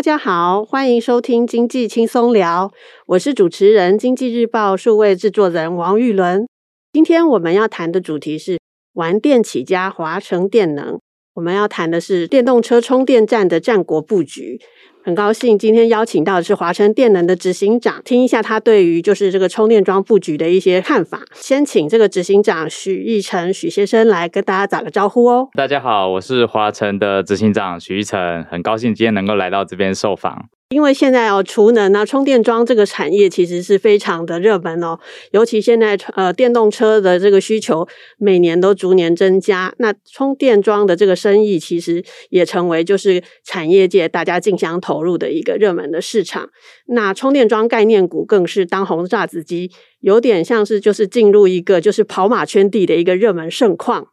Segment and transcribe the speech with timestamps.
[0.00, 2.72] 大家好，欢迎收听经济轻松聊，
[3.04, 6.48] 我是主持人、经济日报数位制作人王玉伦。
[6.90, 8.58] 今天我们要谈的主题是
[8.94, 10.98] 玩电起家华城电能，
[11.34, 14.58] 我们要谈的是电动车充电站的战国布局。
[15.10, 21.22] 很高兴今天邀请到的是华晨电能的执行长，听一下他对于就是这个充电桩布局的一些看法。
[21.34, 25.48] 先请这个执行长许奕成许先生来跟大家打个招呼哦。
[25.56, 30.44] 大家好，我是华晨的执行长许奕成，很高兴今天能够来到这边受访。
[30.72, 35.00] 因为现在哦，储能啊，充电桩这个产业其实是非常的热门哦。
[35.32, 46.48] 尤其现在呃，电动车的这个需求每年都逐年增加，那充电桩的这个生意其实也成为就是产业界大家竞相投入的一个热门的市场。
[46.86, 54.06] 那充电桩概念股更是当红炸子鸡，有点像是就是进入一个就是跑马圈地的一个热门盛况。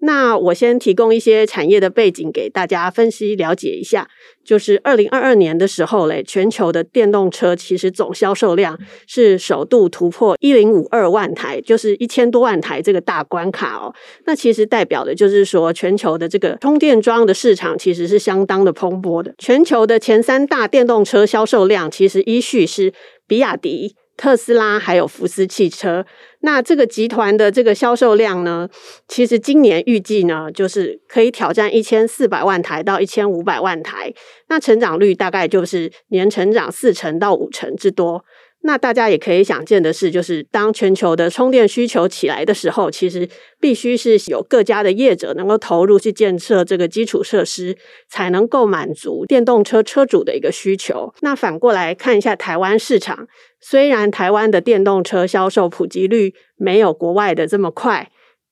[0.00, 4.08] 那我先提供一些产业的背景给大家分析了解一下。
[4.44, 13.94] 就是二零二二年的时候嘞，全球的电动车其实总销售量是首度突破一零五二万台，就是一千多万台这个大关卡哦。
[14.26, 19.32] 那其实代表的就是说，全球的这个充电桩的市场其实是相当的蓬勃的。
[19.38, 22.92] 全球的前三大电动车销售量其实依序是
[23.28, 23.94] 比亚迪。
[24.16, 26.04] 特斯拉还有福斯汽车，
[26.40, 28.68] 那这个集团的这个销售量呢，
[29.08, 34.12] 其实今年预计呢，就是可以挑战一千四百万台到一千五百万台，
[34.48, 38.24] 那成长率大概就是年成长四成到五成之多。
[38.64, 43.28] 那大家也可以想见的是，就是当全球的充电需求起来的时候，其实
[43.60, 47.76] 必须是有各家的业者能够投入去建设这个基础设施，
[48.08, 51.12] 才能够满足电动车车主的一个需求。
[51.22, 53.26] 那反过来看一下台湾市场，
[53.60, 58.10] 虽然台湾的电动车销售普及率没有国外的这么快，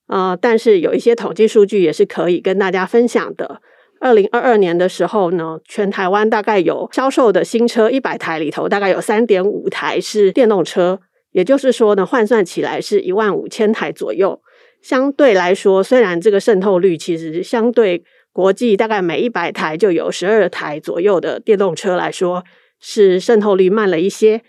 [0.08, 3.62] 呃，但是有一些统计数据也是可以跟大家分享的。
[4.00, 10.98] 二零二二年的时候呢，全台湾大概有销售的新车一百台里头，大概有三点五台是电动车，
[11.32, 14.40] 也就是说呢，换算起来是一万五千台左右。
[14.80, 18.02] 相对来说，虽然这个渗透率其实相对
[18.32, 22.42] 国际大概每一百台就有十二台左右的电动车来说，
[22.80, 24.40] 是渗透率慢了一些，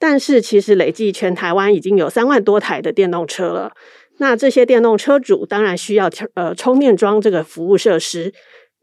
[0.00, 3.70] 但是其实累计全台湾已经有三万多台的电动车了。
[4.18, 8.34] 那这些电动车主当然需要呃充电桩这个服务设施。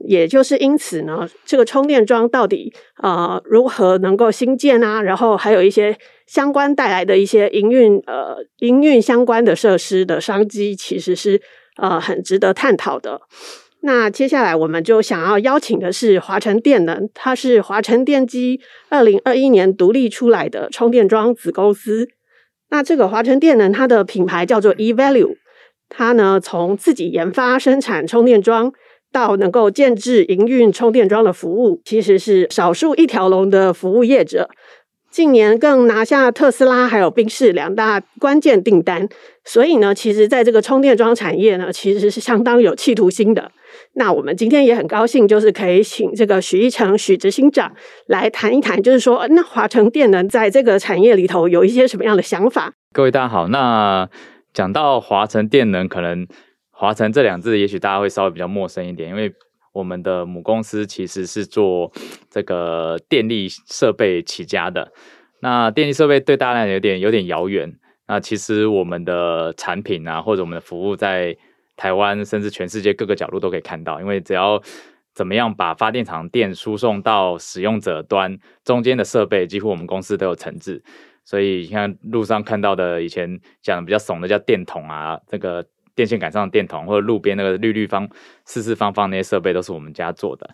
[0.05, 5.01] 也就是因此呢，这个充电桩到底呃如何能够兴建啊？
[5.01, 5.97] 然后还有一些
[6.27, 11.41] 相关带来的一些营运呃营运相关的设施的商机，其实是
[11.77, 13.21] 呃很值得探讨的。
[13.81, 22.07] 那接下来我们就想要邀请的是华晨电能，它是华晨电机二零二一年独立出来的充电桩子公司。
[22.69, 25.35] 那这个华晨电能它的品牌叫做 eValue，
[25.89, 28.73] 它呢从自己研发生产充电桩。
[29.13, 34.49] 到能够建置营运充电桩的服务，其实是少数一条龙的服务业者。
[35.09, 39.07] 近年更拿下特斯拉还有宾士两大关键订单，
[39.45, 43.51] 所以呢，其实在这个充电桩产业呢，其实是相当有企图心的。
[43.93, 47.71] 那我们今天也很高兴，就是可以请这个许一成许执行长
[48.07, 52.73] 来谈一谈，就是说，那华城电能在这个产业里头有一些什么样的想法？
[52.91, 54.09] 各位大家好，那
[54.51, 56.27] 讲到华城电能，可能。
[56.83, 59.33] 华晨这两字，也许大家会稍微比较陌生一点，因为
[59.71, 61.89] 我们的母公司其实是做
[62.29, 64.91] 这个电力设备起家的。
[65.39, 67.73] 那电力设备对大家来讲有点有点遥远。
[68.05, 71.37] 那其实我们的产品啊，或者我们的服务，在
[71.77, 74.01] 台湾甚至全世界各个角落都可以看到。
[74.01, 74.61] 因为只要
[75.13, 80.83] 怎么样把发电厂电输送到使用者端，中间的设备几乎我们公司都有承制。
[81.23, 85.65] 所以你看路上看到的，以前讲的比较怂的叫电筒啊，这个。
[85.95, 88.09] 电线杆上的电筒，或者路边那个绿绿方、
[88.45, 90.49] 四四方方那些设备，都是我们家做的。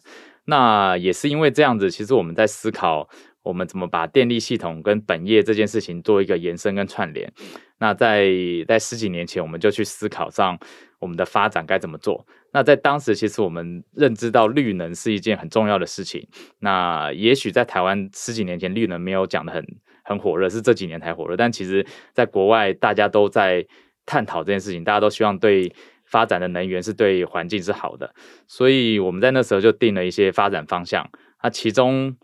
[0.45, 3.07] 那也是因为这样子，其实我们在思考
[3.43, 7.31] 我们怎么把电力系统跟本业这件事情做一个延伸跟串联。
[7.77, 8.27] 那在
[8.67, 10.57] 在十几年前，我们就去思考上
[10.99, 12.25] 我们的发展该怎么做。
[12.51, 16.27] 那在当时，其实我们认知到绿能是一件很重要的事情。
[16.59, 19.63] 那也许在台湾十几年前，绿能没有讲得很
[20.03, 21.37] 很火热，是这几年才火热。
[21.37, 23.63] 但其实，在国外，大家都在
[24.09, 25.71] 探讨这件事情，大家都希望对
[26.03, 28.11] 发展的能源是对环境是好的。
[28.47, 31.07] 所以我们在那时候就定了一些发展方向。
[31.43, 32.17] 那其中，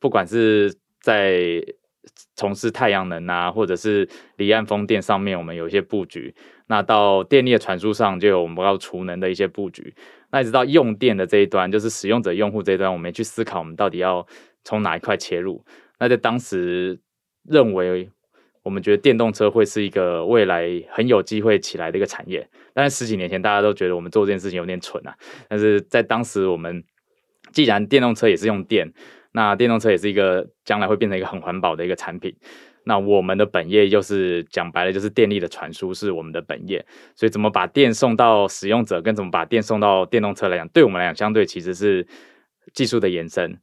[0.00, 1.62] 不管是在
[2.34, 6.34] 从事太阳能啊，或者是离岸风电上面，我们有一些布局。
[6.66, 9.94] 那到电力的传输上，就有我们要储能的一些布局。
[10.32, 14.26] 那一直到用电的这一端，就是使用者用户这一端，我们去思考我们到底要
[14.64, 15.64] 从哪一块切入。
[16.00, 17.00] 那在当时
[17.44, 18.10] 认为，
[18.62, 22.48] 我们觉得电动车会是一个未来很有机会起来的一个产业。
[22.74, 25.14] 但是十几年前，大家都觉得我们做这件事情有点蠢啊。
[25.48, 26.84] 但是在当时，我们
[27.52, 28.92] 既然电动车也是用电。
[29.32, 32.34] 那电动车也是一个将来会变成一个很环保的一个产品。
[32.84, 36.84] 那我们的本业就是讲白了，就是电力的传输是我们的本业。
[37.14, 42.04] 所以怎么把电送到使用者，跟怎么把电送到电动车来讲，对我们来讲相对其实是
[42.72, 43.58] 技术的延伸。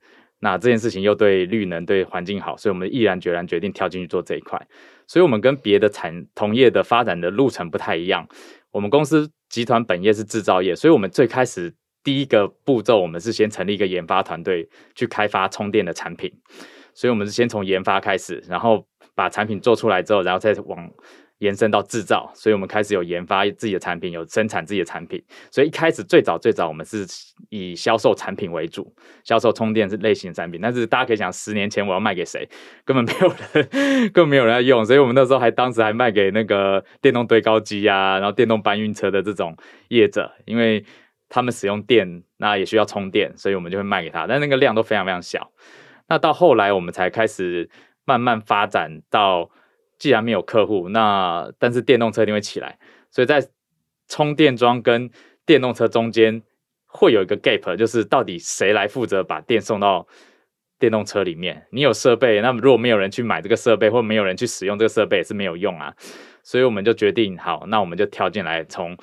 [0.45, 4.61] 那这件事情又对绿能、对环境好，所以我们毅然决然决定跳进去做这一块。
[5.07, 8.27] 所以我们跟别的产同业的发展的路程不太一样。
[8.69, 11.73] 我们公司集团本业是制造业，所以我们最开始。
[12.05, 16.31] 第一个步骤，我们是先成立一个研发团队去开发充电的产品，
[16.93, 20.87] 所以我们是先从研发开始，然后把产品做出来之后，然后再往
[21.39, 22.31] 延伸到制造。
[22.33, 25.23] 所以我们开始有研发自己的产品，有生产自己的产品。
[25.51, 27.05] 所以一开始最早最早，我们是
[27.49, 28.93] 以销售产品为主，
[29.23, 30.59] 销售充电是类型的产品。
[30.61, 32.47] 但是大家可以想，十年前我要卖给谁？
[32.83, 33.69] 根本没有人，
[34.13, 34.85] 根本没有人要用。
[34.85, 39.55] 所以我们那时候还当时还卖给那个电动堆高机啊，然后电动搬运车的这种
[39.89, 40.85] 业者，因为。
[41.27, 45.51] 他们使用电，那也需要充电，所以我们就会卖给他，但那个量都非常非常小。
[46.07, 47.67] 那到后来，我们才开始
[48.05, 49.49] 慢慢发展到，
[49.97, 52.77] 既然没有客户，那但是电动车一定会起来，
[53.11, 53.47] 所以在
[54.07, 55.09] 充电桩跟
[55.45, 56.41] 电动车中间
[56.85, 60.07] 会有一个 gap，就是到底谁来负责把电送到
[60.77, 61.67] 电动车里面？
[61.71, 65.93] 你有设备，那么如果没有人去买这个设备，或没有人去使用这个设备，也是没有用啊。
[66.43, 68.97] 所以我们就决定，好，那我们就跳进来从。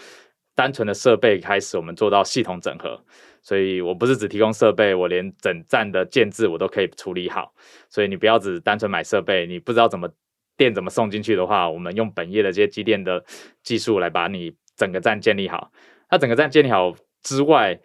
[0.55, 3.03] 单纯的设备开始，我们做到系统整合，
[3.41, 7.55] 所以我不是只提供设备，我连整站的建置我都可以处理好。
[7.89, 10.07] 所以你不要只单纯买设备，你不知道怎么
[10.63, 13.25] 电怎么送进去的话，我们用本业的这些机电的
[13.65, 15.73] 技术来把你整个站建立好。
[16.09, 17.81] 那整个站建立好之外，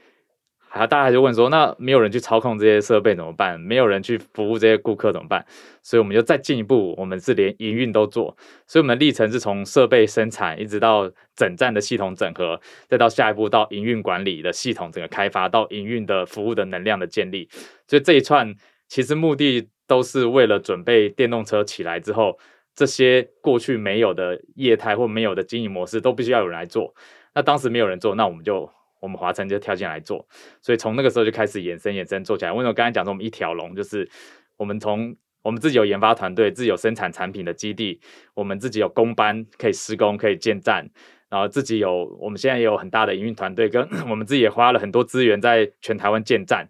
[0.69, 3.59] 还大家就问说，那没有人去操控这些设备怎么办？
[3.59, 5.43] 没有人去服务这些顾客怎么办？
[5.81, 8.37] 所以我们就再进一步，我们是连营运都做。
[8.67, 17.49] 所以我们的历程是从设备生产，一直到整站的系统整合，再到下一步到营运管理的系统整个开发，到营运的服务的能量的建立。
[17.87, 18.53] 所以这一串
[18.87, 22.37] 其实目的都是为了准备电动车起来之后，
[22.77, 26.95] 这些过去没有的业态或没有的经营模式都必须要有人来做。
[27.35, 28.71] 那当时没有人做，那我们就。
[28.99, 30.27] 我们华晨就跳进来做，
[30.59, 32.51] 所以从那个时候就开始延伸延伸做起来。
[32.51, 33.75] 为什么刚才讲说我们一条龙？
[33.75, 34.09] 就是
[34.57, 38.01] 我们从我们自己有研发团队，自己有生产产品的基地，
[38.33, 40.89] 我们自己有工班可以施工，可以建站，
[41.29, 46.67] 然后自己有我们现在也有很大的营运团队，跟 我们自己也花了很多资源在全台湾建站。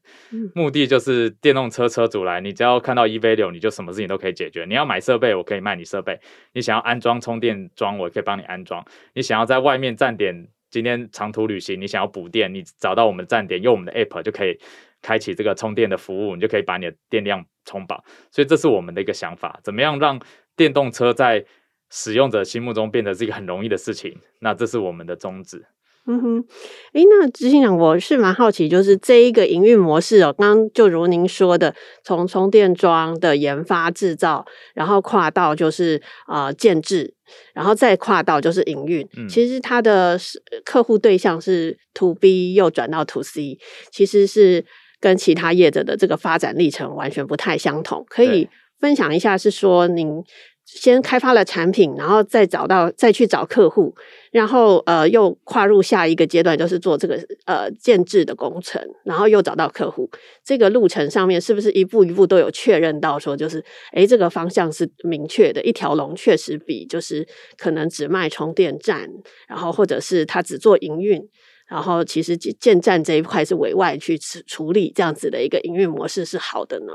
[0.55, 4.65] 目的就是电动车车主来，你只要看到 eValue，你就什么事情都可以解决。
[4.65, 6.15] 你要买设备，我可以卖你设备；
[6.53, 8.81] 你想要安装充电桩，我可以帮你安装；
[9.13, 10.47] 你想要在外面站点。
[10.69, 14.59] 今天长途旅行，你想要补电，你找到我们站点，用我们的 app 就可以
[15.01, 18.03] 开启这个充电的服务，你就可以把你的电量充饱。
[18.29, 20.19] 所以这是我们的一个想法，怎么样让
[20.57, 21.45] 电动车在
[21.89, 24.17] 使用者心目中变得是一个很容易的事情？
[24.39, 25.65] 那这是我们的宗旨。
[26.09, 26.45] 嗯哼，
[26.93, 37.13] 诶，那执行长，我是蛮好奇，就是这一个营运模式哦，刚刚就如您说的，从充电桩的研发制造，然后跨到就是呃建置，
[37.53, 39.05] 然后再跨到就是营运。
[39.17, 40.17] 嗯，其实它的
[40.63, 43.59] 客户对象是 To B 又转到 To C，
[43.91, 44.63] 其实是
[45.01, 48.05] 跟其他业者的这个发展历程完全不太相同。
[48.07, 48.47] 可以
[48.79, 50.23] 分享一下，是说您。
[50.67, 53.95] 先开发了产品，然后再找到再去找客户，
[54.31, 60.09] 然后呃又跨入下一个阶段，就是做这个呃建置的工程，然后又找到客户。
[60.43, 67.25] 这个路程上面是不是一步一步都有确认到说，就是诶这个方向是明确的，一条龙确实比就是
[67.57, 69.09] 可能只卖充电站，
[69.47, 71.25] 然后或者是他只做营运，
[71.69, 76.91] 然后其实建站这一块是委外去处处理这样子的一个营运模式是好的呢？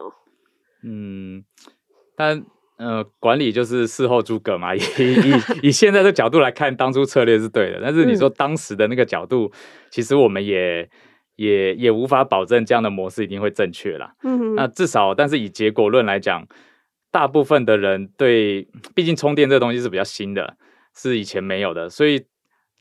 [0.85, 1.45] 嗯，
[2.14, 2.45] 但。
[2.83, 4.75] 呃，管理就是事后诸葛嘛。
[4.75, 7.81] 以 以以现在的角度来看，当初策略是对的。
[7.81, 9.59] 但是你说当时的那个角度，嗯、
[9.91, 10.89] 其实我们也
[11.37, 14.12] 也也无法保证这样的模式一定会正确啦。
[14.25, 16.47] 嗯哼，那至少，但是以结果论来讲，
[17.11, 20.57] 大部分的人对，毕竟充电这个东西是比较新的，
[20.97, 22.25] 是以前没有的，所以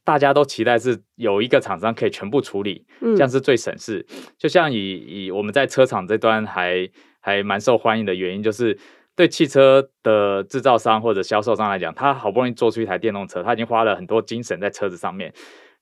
[0.04, 4.06] 大家都期待是有一个厂商可以全部处理，这样是最省事。
[4.10, 6.90] 嗯、就像以以我们在车厂这端还
[7.20, 8.78] 还蛮受欢迎的原因，就是
[9.16, 15.34] 对汽车的制造商或者销售商来讲，他好不容易做出一台电动车，他已经花了很多精神在车子上面，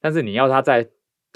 [0.01, 0.89] 但是你要他在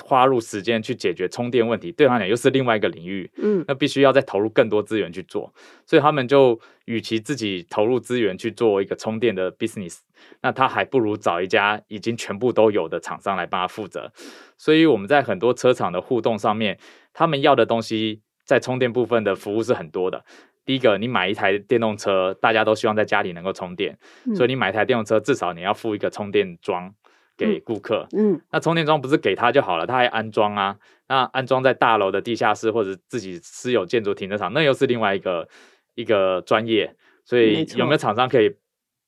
[0.04, 5.54] 花入时间去解决充电问题，对他来讲又是另外一个领域，嗯，那必须要再投入更多资源去做，
[5.86, 10.00] 所以他们就与其自己投入资源去做一个充电的 business，
[10.42, 14.12] 那他还不如找一家已经全部都有的厂商来帮他负责。
[14.58, 16.80] 所以我们在很多车厂的互动上面，
[17.14, 20.26] 他们要的东西在充电部分的服务是很多的。
[20.66, 26.94] 第一个，你买一台电动车，大家都希望在家里能够充电，嗯，所以你买一台电动车，至少你要付一个充电桩。
[27.36, 30.78] 给顾客，嗯，那充电桩不是给他就好了，他还安装啊。
[31.08, 35.50] 那安装在大楼的地下室或者自己私有建筑停车场，那又是另外一个
[35.96, 36.96] 一个专业。
[37.26, 38.56] 所以有没有厂商可以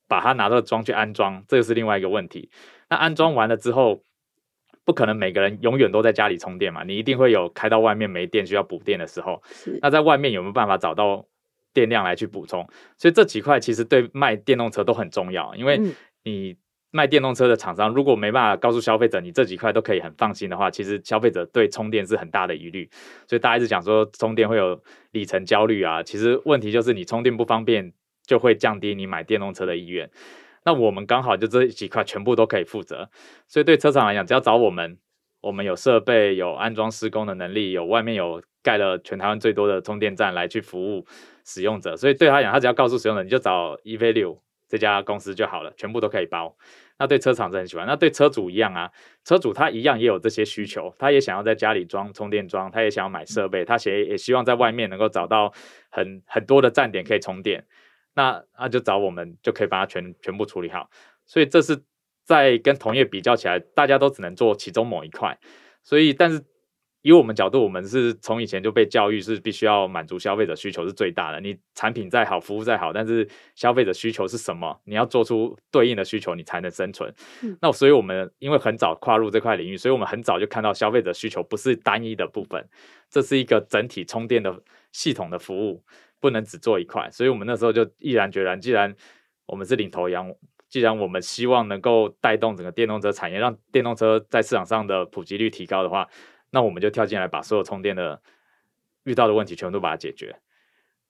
[0.07, 2.49] 把它拿到桩去安装，这个是另外一个问题。
[2.89, 4.01] 那安装完了之后，
[4.83, 9.39] 不可能每个人永远都在家里充电嘛，你一定会有开到外面没电需要补电的时候。
[9.83, 11.23] 那在外面有没有办法找到
[11.75, 12.67] 电量来去补充？
[12.97, 15.79] 所以这几块其实对卖电动车都很重要，因为
[16.23, 16.57] 你。
[16.91, 22.89] 卖电动车的厂商如果没办法告诉消费者，你这几块都可以很放心的话，其实消费者对充电是很大的疑虑，
[23.27, 26.01] 所以大家一直讲说充电会有里程焦虑啊。
[26.01, 27.91] 其实问题就是你充电不方便，
[28.25, 30.09] 就会降低你买电动车的意愿。
[30.63, 33.09] 那我们刚好就这几块全部都可以负责，
[33.49, 34.97] 所以对车厂来讲，只要找我们，
[35.45, 41.05] 我们有设备、有安装施工的能力，有外面有盖了全台湾最多的充电站来去服务
[41.45, 41.95] 使用者。
[41.95, 46.57] 所以对他讲，他只要告诉使用者，你就找 eValue 这家公司就好了，全部都可以包。
[46.97, 48.91] 那对车厂是很喜欢，那对车主一样啊，
[49.23, 55.53] 车主他一样也有这些需求，他也想要在家里装充电桩，他也想要买设备，他也也希望在外面能够找到
[55.91, 57.63] 很很多的站点可以充电，
[58.15, 60.89] 那那就找我们就可以把它全全部处理好，
[61.27, 61.83] 所以这是
[62.25, 65.39] 在跟同业比较起来，大家都只能做其中某一块，
[65.81, 66.43] 所以但是。
[67.05, 71.39] 以我们角度，我们是从以前就被教育是必须要满足消费者需求是最大的。
[71.39, 74.75] 你产品再好，服务再好，但是消费者需求是什么？
[74.85, 77.13] 你要做出对应的需求，你才能生存。
[77.43, 82.67] 嗯、那所以我们因为很早跨入这块领域，所以我们很早就看到消费者需求不是单一的部分，
[83.07, 84.59] 这是一个整体充电的
[84.91, 85.83] 系统的服务，
[86.19, 87.07] 不能只做一块。
[87.11, 88.91] 所以我们那时候就毅然决然，既然
[89.45, 90.33] 我们是领头羊，
[90.75, 96.05] 既然我们希望能够带动整个电动车产业，让电动车在市场上的普及率提高的话。
[96.49, 98.21] 那我们就跳进来，把所有充电的
[99.05, 100.37] 遇到的问题全部都把它解决。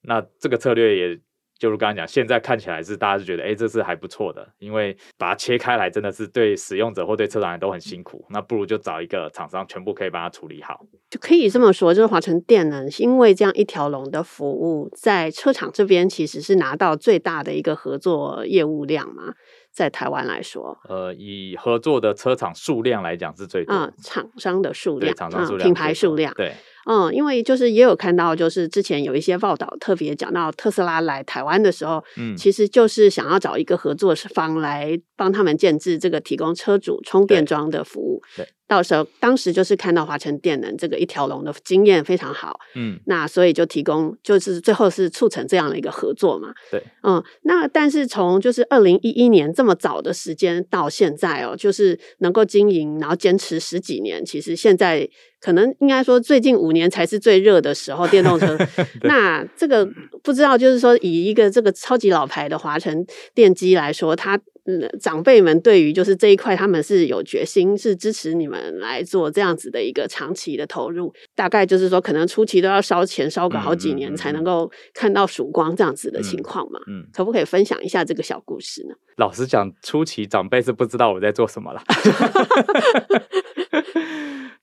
[0.01, 1.19] 那这个策略也
[1.57, 8.25] 就是刚刚讲，现在看起来是大家是觉得，哎，这是还不错的，因为把它切开来真的是对使用者或对车厂都很辛苦。
[8.29, 10.81] 那不如就找一个厂商，全部可以把它处理好。
[11.09, 19.33] 就可以这么说，就是华晨电能，因为这样一条龙的服务，在车厂这边其实是拿到最大的一个合作业务量嘛。
[19.71, 26.53] 在台湾来说，呃，以合作的车厂数量来讲是最多，嗯，厂商的数量，厂商数量，品牌数量，对，
[26.85, 38.45] 嗯，因为就是也有看到，就是之前有一些报道特别讲到特斯拉来台湾的时候，嗯，其实就是想要找一个合作方来帮他们建置这个提供车主充电桩的服务，对。
[38.45, 38.49] 对。
[38.67, 55.07] 到时候，当时就是看到华晨电能这个一条龙的经验非常好，嗯，那所以就提供，就是最后是促成这样的一个合作嘛，对，嗯，那但是从就是二零一一年这么早的时间到现在哦，就是能够经营，然后坚持十几年，其实现在
[55.45, 58.57] 可能应该说最近五年才是最热的时候，电动车。
[59.03, 59.87] 那这个
[60.23, 64.39] 不知道，就是说以一个这个超级老牌的华晨电机来说，它。
[64.67, 71.13] 嗯，长辈们对于就是这一块，他们是有决心，是支持你们来做这样子的一个长期的投入。
[71.35, 76.79] 大概就是说，可能初期都要烧钱烧个好几年，才能够看到曙光这样子的情况嘛。
[76.87, 78.95] 嗯，可不可以分享一下这个小故事呢？
[79.17, 81.83] 老实讲，初期长辈是不知道我在做什么了。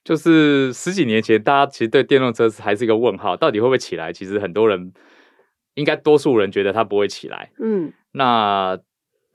[0.03, 4.11] 就是十几年前，大家其实对电动车还是一个问号，到底会不会起来？
[4.11, 4.93] 其实很多人，
[5.75, 7.51] 应该多数人觉得它不会起来。
[7.59, 8.79] 嗯，那。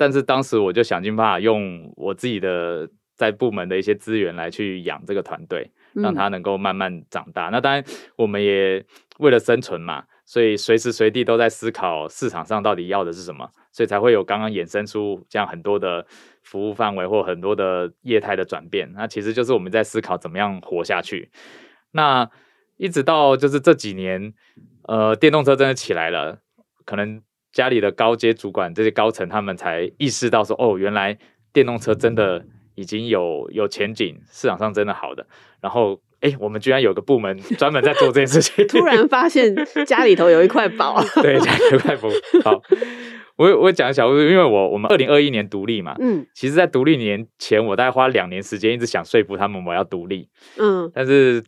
[0.01, 7.49] 但是当时我就想尽办法用我自己的在部门的一些资源来去养这个团队，让它能够慢慢长大。
[7.49, 7.51] 嗯。
[7.51, 7.85] 那当然，
[8.15, 8.87] 我们也
[9.19, 16.07] 为了生存嘛，所以随时随地都在思考市场上到底要的是什么，所以才会有刚刚衍生出这样很多的
[16.49, 18.91] 服务范围或很多的业态的转变。
[18.95, 21.31] 那其实就是我们在思考怎么样活下去。
[21.93, 22.29] 那
[22.77, 24.33] 一直到就是这几年，
[24.87, 26.39] 呃，电动车真的起来了，
[26.85, 27.21] 可能。
[27.51, 31.19] 家里的高阶主管，这些高层，他们才意识到说，哦，原来
[31.51, 35.27] 电动车真的已经有有前景，市场上真的好的，
[35.63, 38.65] 然后哎，我们居然有个部门专门在做这件事情。
[38.69, 41.03] 突然发现家里头有一块宝。
[41.23, 42.09] 对，家里有一块宝。
[42.45, 42.63] 好，
[43.39, 50.29] 我我讲一下，因为我我们二零二一年独立嘛，嗯，其实，在独立年前，我大概花两年时间，一直想说服他们我要独立，
[50.59, 51.43] 嗯，但是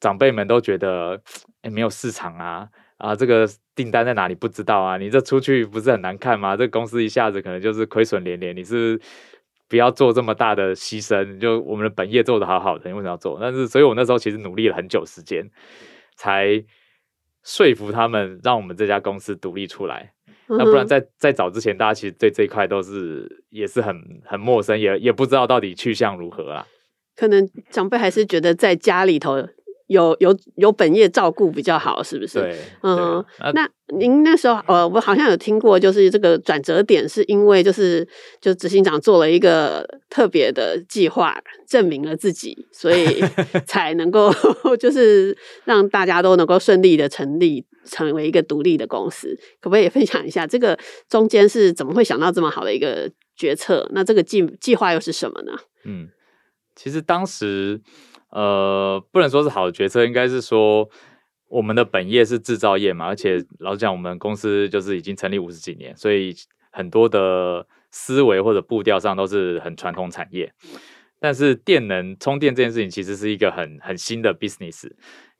[0.00, 1.20] 长辈们都觉得，
[1.60, 6.56] 哎，没有市场啊，啊，这个订单在哪里不知道啊，你这出去不是很难看吗？
[6.56, 8.98] 这公司一下子可能就是亏损连连，你是。
[9.68, 13.38] 不要做这么大的牺牲，就我们的本业做的好好的，你为什么要做？
[13.40, 15.48] 但是，所以我那时候其实努力了很久时间，
[16.14, 16.62] 才
[17.42, 20.12] 说服他们让我们这家公司独立出来。
[20.56, 23.94] 嗯、那不然在在早之前，大家其实对这一块都是也是很
[24.24, 26.66] 很陌生，也也不知道到底去向如何啊。
[27.16, 29.48] 可能长辈还是觉得在家里头。
[29.92, 32.40] 有有有本业照顾比较好，是不是？
[32.40, 38.06] 对，嗯，那您那时候呃，我好像有听过，就是这个转折点是因为就是
[38.40, 41.36] 就执行长做了一个特别的计划，
[41.68, 43.22] 证明了自己，所以
[43.66, 44.32] 才能够
[44.80, 49.38] 就是让大家都能够顺利的成立成为一个独立的公司。
[49.60, 50.76] 可不可以分享一下这个
[51.08, 53.88] 中间是怎么会想到这么好的一个决策？
[53.92, 55.52] 那这个计计划又是什么呢？
[55.84, 56.08] 嗯，
[56.74, 57.80] 其实当时。
[58.32, 60.88] 呃，不能说是好的决策，应该是说
[61.48, 66.34] 我们的本业是制造业嘛，而且老实讲，我们公司就是已经成立五十几年，所以
[66.70, 70.50] 很多的思维或者步调上都是很传统产业。
[71.20, 74.90] 但是电能充电这件事情其实是一个很很新的 business，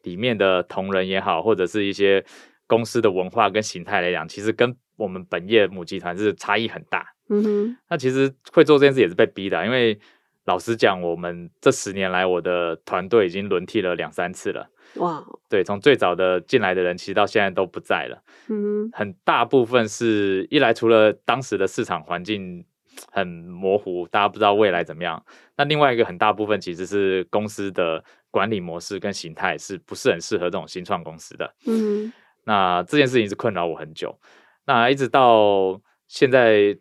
[0.03, 2.23] 里面的同仁也好，或者是一些
[2.67, 7.07] 公司的文化跟形态来讲，其实跟我们本业母集团是差异很大。
[7.31, 9.99] 嗯哼，那其实会做这件事也是被逼的，因为。
[10.45, 14.69] 老实讲，我们这十年来，我的团队已经轮替了两三次了。
[14.97, 18.23] 哇，对，从最早的进来的人，其实到现在都不在了。
[18.49, 22.67] 嗯，很大部分是一来，除了当时的市场环境
[23.13, 25.25] 很模糊，大家不知道未来怎么样。
[25.57, 31.55] 那另外一个很大部分，其实是公司的管理模式跟形态是不是很适合这种新创公司的。
[31.67, 32.13] 嗯，
[32.45, 34.19] 那这件事情是困扰我很久。
[34.67, 36.77] 那一直到现在。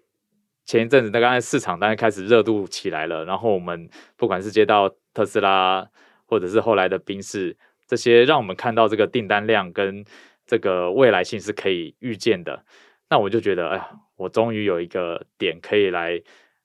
[0.65, 5.85] 前一阵子，那刚才市场当然开始热度起来了，然后我们不管是接到特斯拉，
[6.25, 10.05] 或者是后来的宾士，这些让我们看到这个订单量跟
[10.45, 12.63] 这个未来性是可以预见的，
[13.09, 16.21] 那我就觉得，哎呀，我终于有一个点可以来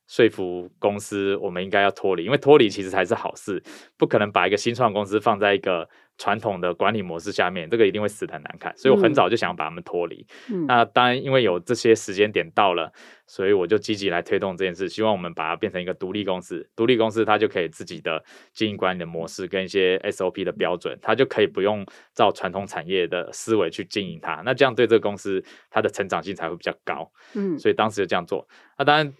[0.06, 3.62] 说服公司，我们应该要脱离，因为脱离其实才是好事，
[3.96, 5.88] 不可能把一个新创公司放在一个。
[6.18, 10.26] 传统的管理模式下面，这个一定会死得很难看，所以我很早就想把他们脱离。
[10.50, 12.90] 嗯、那当然，因为有这些时间点到了，
[13.26, 16.66] 所以我就积极来推动这件事，希望我们把它变成一个独立公司。
[16.74, 24.40] 独立公司它就可以自己的经营管理的模式跟一些 SOP 的标准，它就可以不用照传统产业的思维去经营它。
[24.42, 27.12] 那这样对这个公司它的成长性才会比较高。
[27.34, 28.48] 嗯，所以当时就这样做。
[28.78, 29.12] 那当然，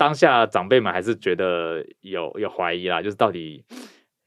[0.00, 3.62] 当下长辈们还是觉得有有怀疑啦，就是到底。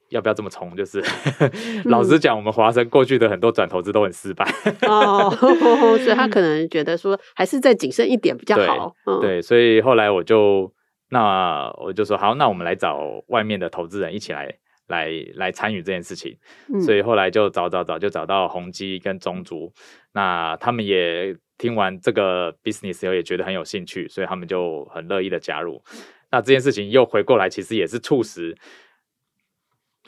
[0.09, 0.75] 要不要这么冲？
[0.75, 1.03] 就是
[1.89, 4.45] 老实讲，我们华生过去的很多转投资都很失败
[4.87, 5.27] 哦，
[5.97, 8.93] 所以他可能觉得说还是再谨慎一点比较好。
[9.03, 10.71] 对，嗯、对，所以后来我就
[11.09, 14.53] 那我就说好，那我们来找外面的投资人一起来
[14.87, 16.37] 来来参与这件事情。
[16.71, 19.73] 嗯、所以后来就找找找，就找到宏基跟中竹，
[20.13, 25.81] 那他们也听完这个 business 以后也觉得很有兴趣，所以他们就很乐意的加入。
[26.29, 28.53] 那这件事情又回过来，其实也是促使。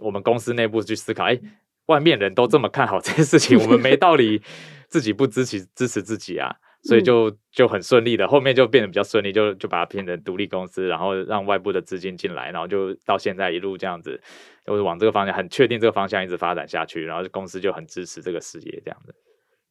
[0.02, 1.39] 我们公司内部去思考，哎，
[1.86, 4.41] 外面人都这么看好这件事情，我们没道理
[4.89, 14.22] 自己不支持支持自己啊， 所以就就很顺利的，后面就变得比较顺利，就就把它变成独立公司，然后让外部的资金进来，然后就到现在一路这样子，
[14.65, 19.15] 就是往这个方向，很确定这个方向一直发展下去，然后公司就很支持这个事业这样子。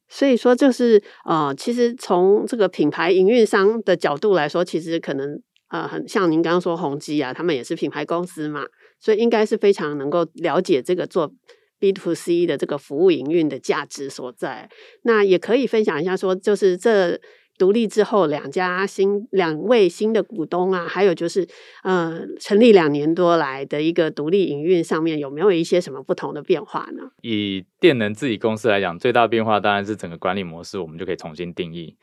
[0.08, 8.66] 所以说，就是呃，其实从这个品牌营运商的角度来说，其实可能呃，很像您刚刚说宏基啊，他们也是品牌公司嘛。
[9.00, 11.30] 所以应该是非常能够了解这个做
[11.78, 14.70] B to C 的这个服务营运的价值所在。
[15.02, 17.20] 那也可以分享一下，说就是这
[17.56, 21.46] 独立之后，两家新两位新的股东啊，还有就是
[21.82, 27.10] 呃成立两年多来的一个独立营运上面，有没有一些什么不同的变化呢？
[27.22, 31.96] 以电能自己公司来讲，最大变化当然是整个管理模式，我们就可以重新定义。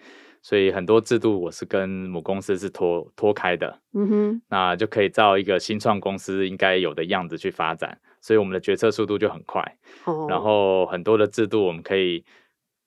[0.44, 9.62] 所以很多制度我是跟母公司是脱脱开的，嗯哼，那就可以照一个新创公司应该有的样子去发展，所以我们的决策速度就很快，
[10.06, 12.26] 哦，然后很多的制度我们可以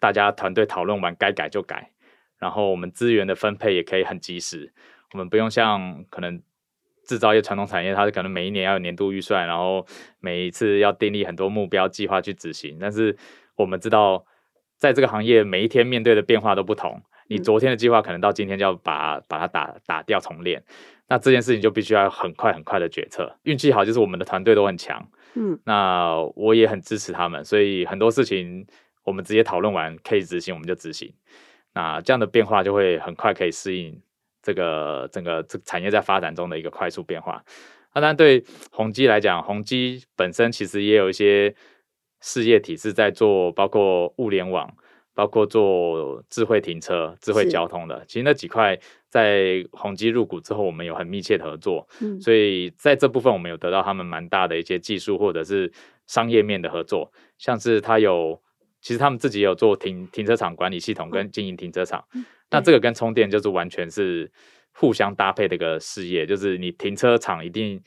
[0.00, 1.92] 大家团队讨论完该改就改，
[2.38, 4.72] 然后我们资源的分配也可以很及时，
[5.12, 6.42] 我们不用像可能
[7.06, 9.86] 制造业传统产业，它是可能每一年要有年度预算，然后
[10.20, 13.16] 每一次要订立很多目标计划去执行，但是
[13.56, 14.24] 我们知道
[14.76, 17.02] 在这个行业每一天面对的变化都不同。
[17.26, 20.62] 你昨天的计划可能到今天就要把把它打打掉重练，
[21.08, 23.34] 那这件事情就必须要很快很快的决策。
[23.44, 28.66] 运气好就是我们的团队都很强，嗯，那我也很支持他们，所以很多事情
[29.04, 31.14] 我们直接讨论完可以执行，我们就执行。
[31.74, 34.00] 那这样的变化就会很快可以适应
[34.42, 37.44] 这个整个这产业在发展中的一个快速变化。
[37.94, 41.54] 那当然对宏基来讲，宏基本身其实也有一些
[42.20, 44.74] 事业体是在做，包括物联网。
[45.16, 48.76] 包括做智慧停车、智慧交通的，其实那几块
[49.08, 55.72] 在宏基入股之后，我们有很密切的合作，嗯，所以在这部分我们有得到他们蛮大的一些技术或者是
[56.08, 58.42] 商业面的合作，像是它有，
[58.84, 64.30] 其实他们自己有做停停车场管理系统跟经营停车场，嗯，那这个跟充电就是完全是
[64.72, 67.82] 互相搭配的一个事业，就是你停车场一定。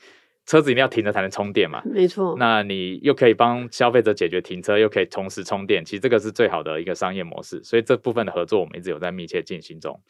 [0.50, 1.82] 车子一定要停着才能充电嘛？
[1.84, 2.34] 没错。
[2.38, 7.62] 那你又可以帮消费者解决停车，又可以同时充电，其实这个是最好的一个商业模式。
[7.62, 10.00] 所以这部分的合作我们一直有在密切进行中。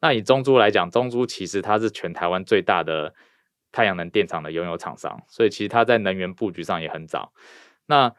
[0.00, 3.12] 那以中珠来讲，中珠其实它是全台湾最大的
[3.70, 7.30] 太阳能电厂的拥有厂商，所以其实它在能源布局上也很早。
[7.84, 8.10] 那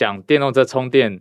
[0.00, 1.20] 讲电动车充电。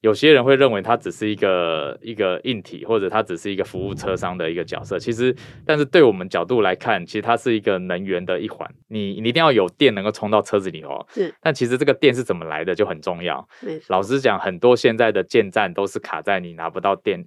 [0.00, 4.98] 有些人会认为它只是一个一个硬体，或者它只是一个服务车商的一个角色。
[4.98, 5.34] 其实，
[5.66, 8.70] 但是对我们角度来看，其实它是一个能源的一环。
[8.88, 11.04] 你你一定要有电能够充到车子里哦。
[11.12, 11.34] 是。
[11.40, 13.48] 但其实这个电是怎么来的就很重要。
[13.88, 17.26] 老实讲，很多现在的建站都是卡在你拿不到电，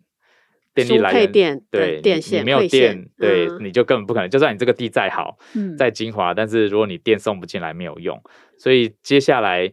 [0.74, 4.30] 电力来源电对电线，你没有电，对、嗯，你就根本不可能。
[4.30, 8.18] 就算你这个地再好，嗯，再精华，但是如果你电送不进来，没有用。
[8.58, 9.70] 所以接下来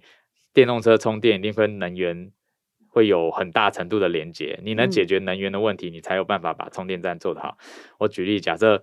[0.53, 2.31] 电动车充电一定跟能源。
[2.91, 7.57] 会有很大程度的连接，你能解决能源的问题，嗯、你才有办法把充电站做得好。
[7.99, 8.83] 我举例，假设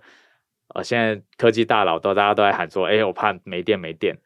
[0.68, 4.16] 呃，现在科技大佬都大家都在喊说，哎，我怕没电没电。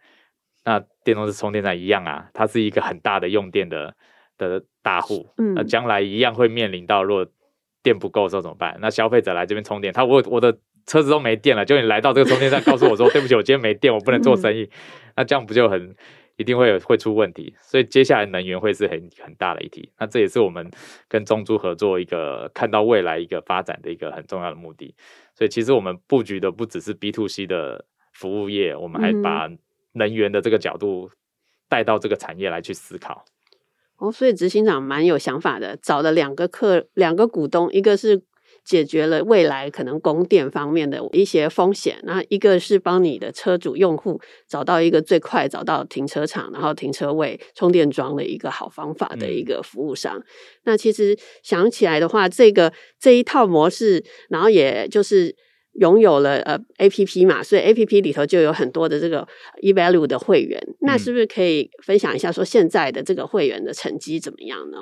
[0.64, 3.96] 那电动车充电站一样啊，它是一个很大的用电的
[4.36, 7.26] 的大户，嗯，那将来一样会面临到，如果
[7.82, 8.76] 电不够的时候怎么办？
[8.80, 14.70] 那消费者来这边充电，他我我的车子都没电了，就你来到这个充电站，告诉我说，对不起，我今天没电，我不能做生意，嗯、
[15.16, 15.96] 那这样不就很？
[16.40, 19.92] 一定会有会出问题，所以接下来能源会是很很大的议题。
[19.98, 20.70] 那这也是我们
[21.06, 24.94] 跟中珠合作一个看到未来一个发展的一个很重要的目的。
[25.34, 29.50] 所以其实我们布局的不只是 B to C 的服务业，我们还把
[29.92, 31.10] 能源的这个角度
[31.68, 33.26] 带到这个产业来去思考。
[33.98, 38.22] 哦，所以执行长蛮有想法的，找了两个客两个股东，一个是。
[38.64, 50.18] 解决了未来可能供电方面的一些风险，那一个是帮你的车主用户找到一个最快找到停车场，然后停车位、充电桩的一个好方法的一个服务商。
[50.18, 50.24] 嗯、
[50.64, 55.34] 那其实想起来的话，这个这一套模式，然后也就是
[55.74, 59.26] 拥有了呃 APP 嘛，所以 APP 里头就有很多的这个
[59.62, 60.60] Evalue 的会员。
[60.80, 64.78] 那是不是可以分享一下，说现在的这个会员的成绩怎么样呢？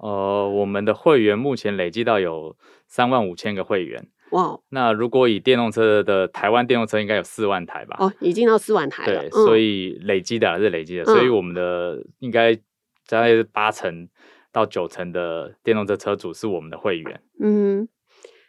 [0.00, 4.08] 呃，我们的会员目前累计到有三万五千个会员。
[4.30, 4.62] 哇、wow！
[4.70, 7.96] 那如果以电动车的台湾电动车，应该有四万台吧？
[7.98, 9.20] 哦，已经到四万台了。
[9.22, 12.56] 对，嗯、所以累积的还是累积的、嗯，所以我们的应该
[13.04, 14.08] 在八成
[14.52, 17.20] 到九成的电动车车主是我们的会员。
[17.40, 17.88] 嗯，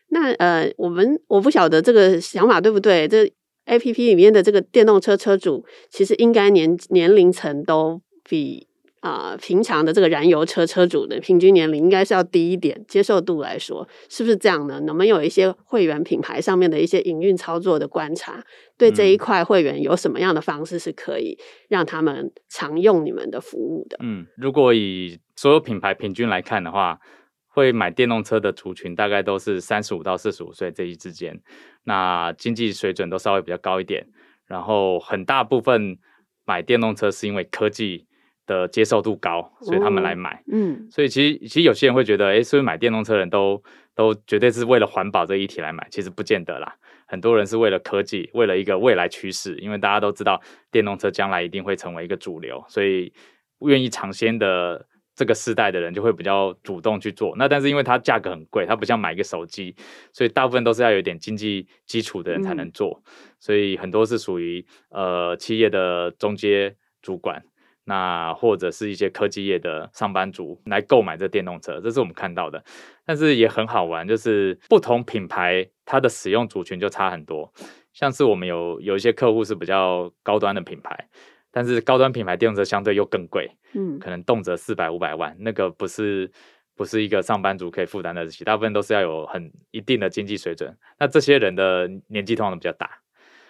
[0.09, 3.07] 那呃，我们我不晓得这个想法对不对？
[3.07, 3.25] 这
[3.65, 8.67] APP 里面的这个电动车车主，其实应该年年龄层都比。
[9.01, 14.79] 啊、呃，平常的这个燃油车车主的平均年龄应该是要低一点，接受度来说是不是这样呢？
[14.81, 18.43] 能不能有一些会员品牌上面的一些营运操作的观察，
[18.77, 21.35] 对这一块会员有什么样的方式是可以
[21.67, 23.97] 让他们常用你们的服务的？
[24.01, 26.99] 嗯，如果以所有品牌平均来看的话，
[27.47, 31.41] 会买电动车的族群大概都是三十五到四十五岁这一之间，
[31.85, 34.05] 那经济水准都稍微比较高一点，
[34.45, 35.97] 然后很大部分
[36.45, 38.05] 买电动车是因为科技。
[38.51, 40.33] 的接受度高，所以他们来买。
[40.33, 43.63] 哦、嗯，所以其实其实有些人会觉得，哎，是不是买电动车的人都
[43.95, 45.87] 都绝对是为了环保这一题来买？
[45.89, 46.75] 其实不见得啦，
[47.07, 49.57] 很多人是为了科技，为了一个未来趋势。
[49.59, 53.13] 因为大家都知道，电动车将来一定会成为一个主流，所以
[53.59, 54.85] 愿意尝鲜的
[55.15, 57.33] 这个世代的人就会比较主动去做。
[57.37, 59.73] 那但是因为它价格很贵，它不像买一个手机，
[60.11, 63.01] 所以大部分都是要有点经济基础的人才能做。
[63.05, 67.41] 嗯、所以很多是属于呃企业的中阶主管。
[67.83, 72.63] 那或者是一些科技业的上班族来购买这电动车，这是我们看到的。
[73.05, 77.51] 但是也很好玩，就是不同品牌它的使用族群就差很多。
[77.91, 81.09] 像是我们有有一些客户是比较高端的品牌，
[81.51, 86.31] 但是高端品牌电动车相对又更贵，嗯，可能动辄四百五百万，那个不是
[86.75, 90.77] 不是一个上班族可以负担得起，大部分都是要有很一定的经济水准。
[90.99, 92.89] 那这些人的年纪通常都比较大，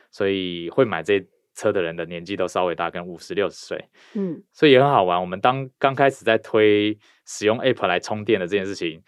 [0.09, 1.27] 所以会买这。
[1.55, 5.19] 车的人的年纪都稍微大，跟五十六十岁，嗯，所以也很好玩。
[5.19, 9.01] 我们当刚开始在推使用 App 来充电的这件事情，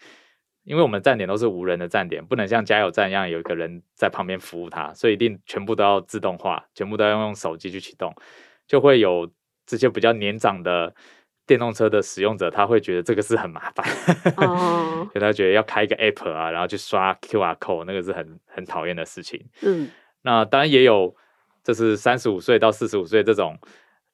[0.64, 8.14] 因为我们站点都是无人的站点，不能像加油站一样有一个人在旁边服务他，所以一定全部都要自动化，全部都要用手机去启动，
[8.66, 9.30] 就会有
[9.66, 10.94] 这些比较年长的
[11.46, 13.86] 电动车的使用者，他会觉得这个是很麻烦，
[14.36, 19.46] 哦，所以他觉得要开一个 app 啊，然后去刷 QR code，那个是很很讨厌的事情。
[19.62, 19.90] 嗯，
[20.22, 21.14] 那当然也有，
[21.64, 23.58] 就是三十五岁到四十五岁这种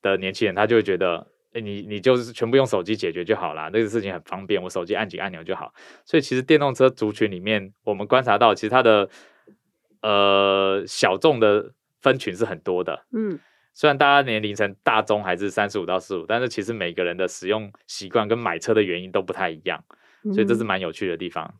[0.00, 1.26] 的年轻人，他就会觉得。
[1.52, 5.74] 哎，你你就是全部用手机解决就好啦，那个事情很方便，我手机按几个按钮就好。
[6.04, 9.10] 所以其实电动车族群里面，我们观察到，其实它的
[10.00, 13.04] 呃小众的分群是很多的。
[13.12, 13.36] 嗯，
[13.74, 19.82] 虽然大家年龄层大中还是三十五到四十五，但是其实每个人的使用习惯跟买车的原因都不太一样，
[20.32, 21.52] 所以这是蛮有趣的地方。
[21.52, 21.58] 嗯，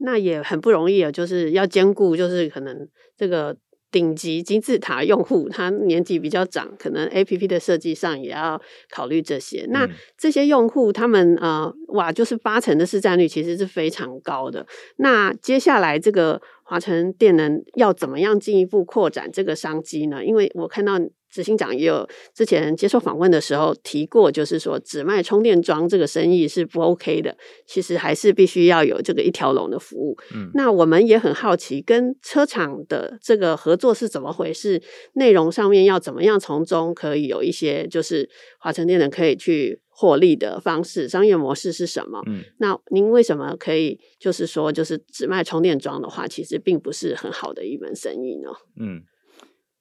[0.00, 3.56] 那也很不容易啊，就是要兼顾，就是可能这个。
[3.92, 9.66] 顶级金字塔用户，他年纪比较长，可能 APP 的设计上也要考虑这些。
[9.68, 14.66] 那这些用户，他们呃，哇，就是八成的市占率，其实是非常高的。
[14.96, 20.24] 那接下来这个华晨电能要怎么样进一步扩展这个商机呢？
[20.24, 20.98] 因为我看到。
[21.32, 27.34] 执行长也有之前接受访问的时候提过，就是说只卖充电桩这个生意是不 OK 的，
[27.66, 30.14] 其实还是必须要有这个一条龙的服务。
[30.34, 34.82] 嗯，那我们也很好奇，跟车厂的这个合作是怎么回事？
[35.14, 38.28] 内容上面要怎么样从中可以有一些就是
[38.60, 42.20] 华晨电能可以去获利的方式，商业模式是什么？
[42.26, 48.50] 嗯，那您为什么可以就是说就是只卖充电桩的话，其实并不是很好的一门生意呢？
[48.78, 49.02] 嗯，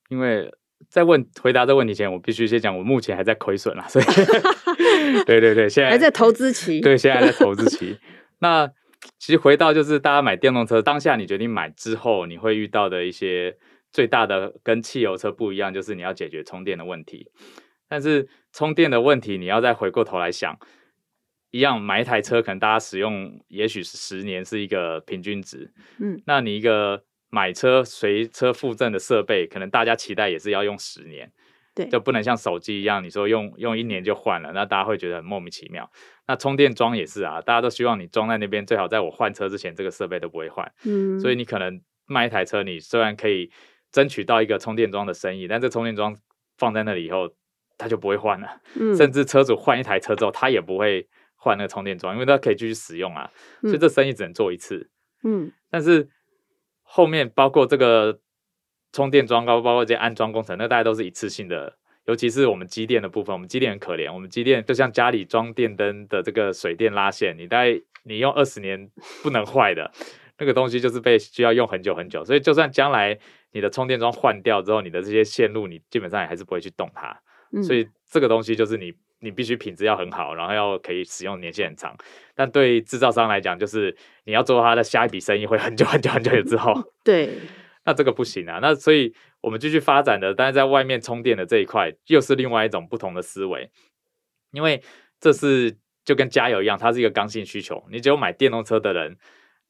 [0.09, 0.49] 因为。
[0.91, 4.06] 在问回答这个问题前，我必须先讲，我目前还在亏损啦，所以
[5.23, 7.97] 对对对，现在还在投资期，对，现在还在投资期。
[8.39, 8.67] 那
[9.17, 13.56] 其实回到就是大家买电动车当下，你决定买之后，你会遇到的一些
[13.93, 17.32] 最大的跟汽油车不一样，就是你要解决充电的问题。
[17.88, 20.60] 但是充电的问题，你要再回过头来想，
[21.51, 27.06] 一样买一台车，可能大家使用也许是十年是一个平均值，嗯，那你一个。
[27.32, 31.32] 买车随车附赠的设备，可能大家期待也是要用十年，
[31.74, 35.89] 对，就不能像手机一样，你说用用一年就换了，那大家会觉得很莫名其妙。
[36.28, 40.70] 那充电桩也是啊，大家都希望你装在那边，最好在我换车之前，这个设备都不会换。
[40.84, 43.50] 嗯，所以你可能卖一台车，你虽然可以
[43.94, 46.13] 争取到一个充电桩的生意，但这充电桩
[46.58, 47.34] 放在那里以后，
[47.78, 48.60] 它就不会换了。
[48.78, 53.32] 嗯，甚至车主换一台车之后，他也不会换那个充电桩，因为他可以继续使用啊。
[53.62, 54.89] 所以这生意只能做一次。
[55.24, 56.10] 嗯，但是。
[56.93, 58.19] 后面包括这个
[58.91, 61.77] 充电桩，包包括这些安装工程，那大家都是一次性的。
[62.06, 68.89] 尤其是我们机电的部分，我们机电很可怜，我们机电就像家里装电灯的这个水电拉线，你大概你用二十年
[69.23, 69.89] 不能坏的
[70.38, 72.25] 那个东西，就是被需要用很久很久。
[72.25, 73.17] 所以就算将来
[73.54, 77.17] 你的充电桩换掉之后，你的这些线路你基本上也还是不会去动它。
[77.63, 78.91] 所以这个东西就是你。
[79.21, 81.95] 你必须品质要很好，然后要可以使用年限很长。
[82.36, 86.73] 但对制造商来讲，就是你要做他的下一笔生意会很久很久很久之后。
[87.05, 87.29] 对，
[87.86, 88.60] 那这个不行啊。
[88.62, 93.69] 那所以我们继续发展的，但是在外面充电的这一块，又是另外一种不同的思维。
[94.51, 94.81] 因为
[95.19, 97.84] 这是就跟加油一样，它是一个刚性需求。
[97.91, 99.17] 你只有买电动车的人，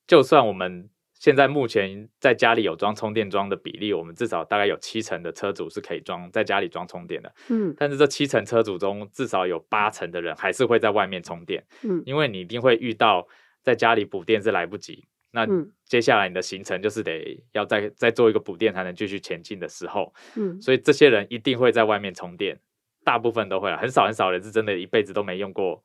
[0.08, 0.90] 就算我们。
[1.22, 7.32] 现在目前在家里有装充电桩的比例，我们至少大概有七成的车主是可以装在家里装充电的。
[7.50, 11.64] 嗯，但是这七成车主中，至少有八成的人还是会在外面充电。
[11.84, 13.28] 嗯，因为你一定会遇到
[13.62, 15.46] 在家里补电是来不及，那
[15.86, 20.12] 接下来你的行程就是得要再再做一个补电才能继续前进的时候。
[20.36, 22.60] 嗯，所以这些人一定会在外面充电，
[23.06, 25.84] 大部分都会，很少很少人是真的一辈子都没用过。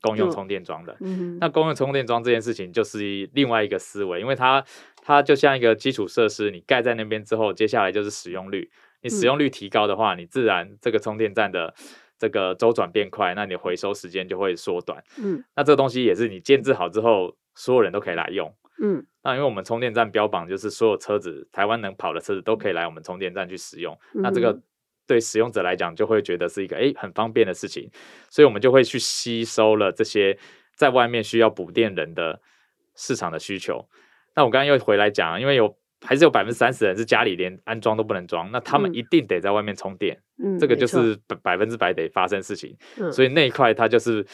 [0.00, 4.64] 公用充电桩的，嗯、那公用充电桩这件事情就是另外一个思维，因为它
[5.02, 8.70] 它就像一个基础设施，你盖在那边之后，接下来就是使用率。
[9.02, 11.72] 你使用率提高的话，嗯、你自然这个充电站的
[12.18, 15.02] 这个周转变快，那你回收时间就会缩短。
[15.22, 18.52] 嗯，那这个东西也是你建置好之后，所有人都可以来用。
[18.82, 23.96] 嗯，那因为我们充电站标榜就是所有车子，台湾能跑的车子都可以来我们充电站去使用。
[24.14, 24.60] 嗯、那这个。
[25.06, 27.88] 对使用者来讲，就会觉得是一个诶很方便的事情，
[28.28, 30.36] 所以我们就会去吸收了这些
[30.74, 32.40] 在外面需要补电人的
[32.94, 33.86] 市场的需求。
[34.34, 42.76] 那我刚刚又回来讲，因为有还是有百分之三十人是家里连安装都不能装，那他们一定得在外面充电，嗯、这个就是百百分之百得发生事情。
[42.98, 44.26] 嗯、所以那一块它就是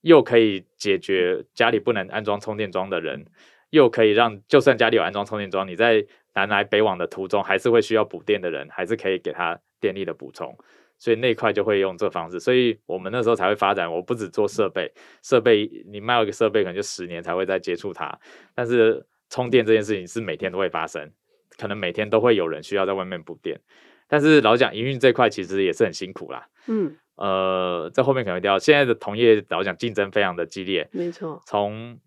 [0.00, 3.24] 又可以解决家里不能安装充电桩的人，
[3.70, 9.60] 又可以让就算家里有安装充电桩，你在南来北往的途中还是会需要补电的人，还是可以给他。
[9.80, 10.56] 电力的补充，
[10.98, 13.90] 所以那一块就会用这个方式，所以我们那时候才会发展。
[13.90, 18.18] 我不只做设备，设备你卖一个设备可能就十年才会再接触它，
[18.54, 21.10] 但是充电这件事情是每天都会发生，
[21.58, 23.60] 可能每天都会有人需要在外面补电。
[24.06, 28.58] 但是老讲营运这块其实也是很辛苦啦，嗯，呃，在后面可能会掉。
[28.58, 31.98] 现在的同业老讲竞争非常的激烈，没错，从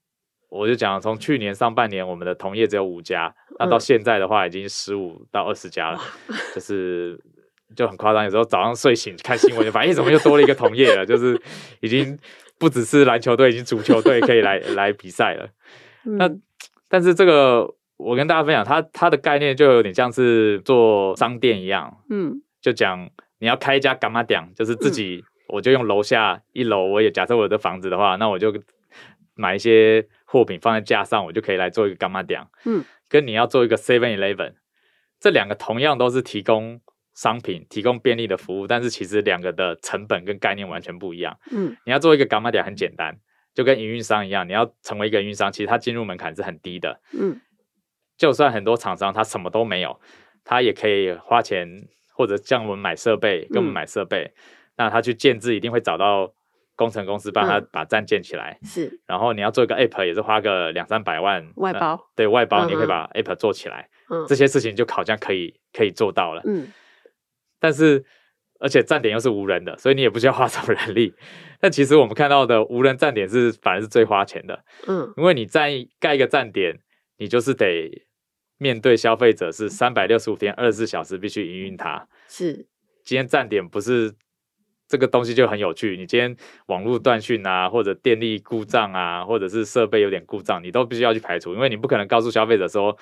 [0.50, 6.00] 我就讲从去年上半年我们的同业只有五家，那到现在的话已经十五到二十家了，
[6.30, 7.20] 嗯、就是
[7.76, 8.24] 就很夸张。
[8.24, 11.06] 有时候早上睡醒看新闻就发现，哎，怎么又多了一个同业了？
[11.08, 11.40] 就是
[11.82, 12.18] 已经
[12.58, 15.50] 不只是篮球队，已经足球队可以来 来比赛了。
[16.06, 16.30] 嗯、那
[16.88, 17.74] 但是这个。
[18.00, 28.54] 我跟大家分享，它它的概念就有点像是做商店一样，嗯，就讲你要开一家柑仔店，就是自己，我就用楼下一楼，我也假设我的房子的话，那我就
[29.34, 34.54] 买一些货品放在架上，我就可以来做一个柑仔店，嗯，跟你要做一个 Seven Eleven，
[35.20, 36.80] 这两个同样都是提供
[37.18, 43.14] 商品、提供便利的服务，但是其实两个的成本跟概念完全不一样，嗯，你要做一个柑仔店很简单，
[43.54, 47.42] 就跟营运商一样，你要成为一个营运商，其实它进入门槛是很低的，嗯。
[48.18, 50.00] 就算很多厂商他什么都没有，
[50.44, 51.68] 他也可以花钱
[52.16, 54.24] 或者向我们买设备，跟我们买设备。
[54.24, 54.42] 嗯、
[54.78, 56.34] 那他去建制一定会找到
[56.76, 58.58] 工程公司帮他把站建起来。
[58.64, 63.88] 嗯、是，然后你要做一个 App 也是花个两三百万外包，对外包你可以把 App 做起来。
[64.10, 66.42] 嗯，这些事情就好像可以可以做到了。
[66.46, 66.68] 嗯，
[67.60, 68.04] 但是
[68.60, 71.14] 而且站点又是无人的，所以你也不需要花什么人力。
[71.60, 74.64] 但其实我们看到的无人站点是反而是最花钱的。
[74.88, 76.80] 嗯，因为你站盖一个站点，
[77.18, 78.04] 你就是得。
[78.60, 82.08] 面对消费者是三百六十五天二十四小时必须营运它。
[82.28, 82.54] 是，
[83.06, 84.12] 今天站点不是
[84.88, 85.96] 这个东西就很有趣。
[85.96, 92.98] 你今天网络断讯啊，或者电力故障啊，或者是设备有点故障，你都必须要去排除，因为你不可能告诉消费者说，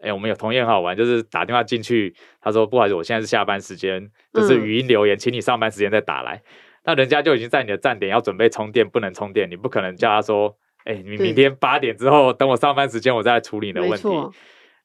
[0.00, 6.42] 哎，我们有同业很好玩，就是打电话进去，他说不好意思，我现在是下班时间，就是语音留言，请你上班时间再打来。
[6.84, 14.08] 那人家就已经在你的站点要准备充电，不能充电，你不可能叫他说，哎，你明天八点之后等我上班时间，我再来处理你的问题。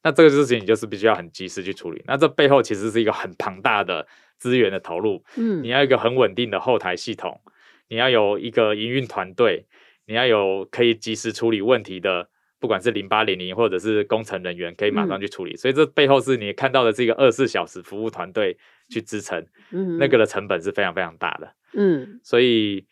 [0.04, 2.02] 那这个事情你就是必须要很及时去处理。
[2.08, 4.08] 那这背后其实是一个很庞大的
[4.39, 5.24] 资源的投入。
[5.36, 7.39] 嗯，你要一个很稳定的后台系统，
[7.88, 9.67] 你要有一个营运团队，
[10.08, 12.30] 你要有可以及时处理问题的，
[12.62, 15.54] 不管是零八零零或者是工程人员，可以马上去处理。
[15.56, 18.58] 嗯，所以这背后是你看到的这个二十四小时服务团队
[18.89, 19.45] 去支撑。
[19.71, 21.54] 嗯，那个的成本是非常非常大的。
[21.74, 22.86] 嗯，所以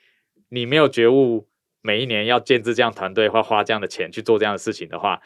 [0.49, 1.47] 你没有觉悟，
[1.81, 5.21] 每一年要建置这样团队或花这样的钱去做这样的事情的话。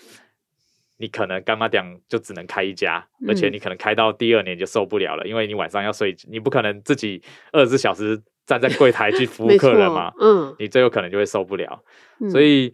[0.97, 11.83] 你可能干嘛讲就只能开一家，嗯、而且你可能开到第二年就受不了了，因为你晚上要睡，你不可能自己二十四小时站在柜台去服务客人嘛，嗯，你最有可能就会受不了，
[12.21, 12.73] 嗯、所以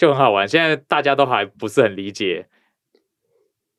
[0.00, 0.48] 就很好玩。
[0.48, 2.46] 现在大家都还不是很理解，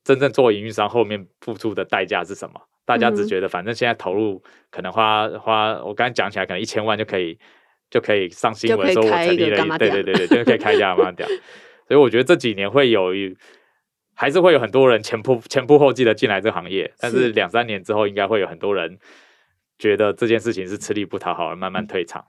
[0.03, 2.61] 真正做营运商后面付出的代价是什么？
[2.85, 7.39] 大家只觉得反正现在投入可能花花，我刚才讲起来可能一千万就可以
[7.89, 11.29] 就可以上新闻说我成立了，对对对对，就可以开一家柑仔店。
[11.89, 13.09] 所以我觉得这几年会有，
[14.13, 18.99] 还是会有很多人前仆前仆后继的进来这个行业，但是两三年之后，应该会有很多人
[19.79, 22.23] 觉得这件事情是吃力不讨好，而慢慢退场。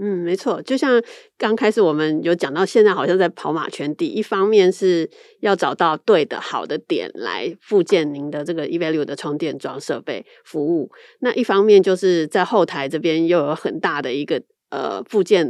[0.00, 1.02] 嗯，没错，就像
[1.36, 5.08] 刚开始我们有讲到，现在好像在跑马圈地，一方面是
[5.40, 14.42] 要找到对的好的点来附建您的这个 Evalue 的充电桩设备服务，那一方面就是在后台这边又有很大的一个。
[14.72, 15.46] 呃，附件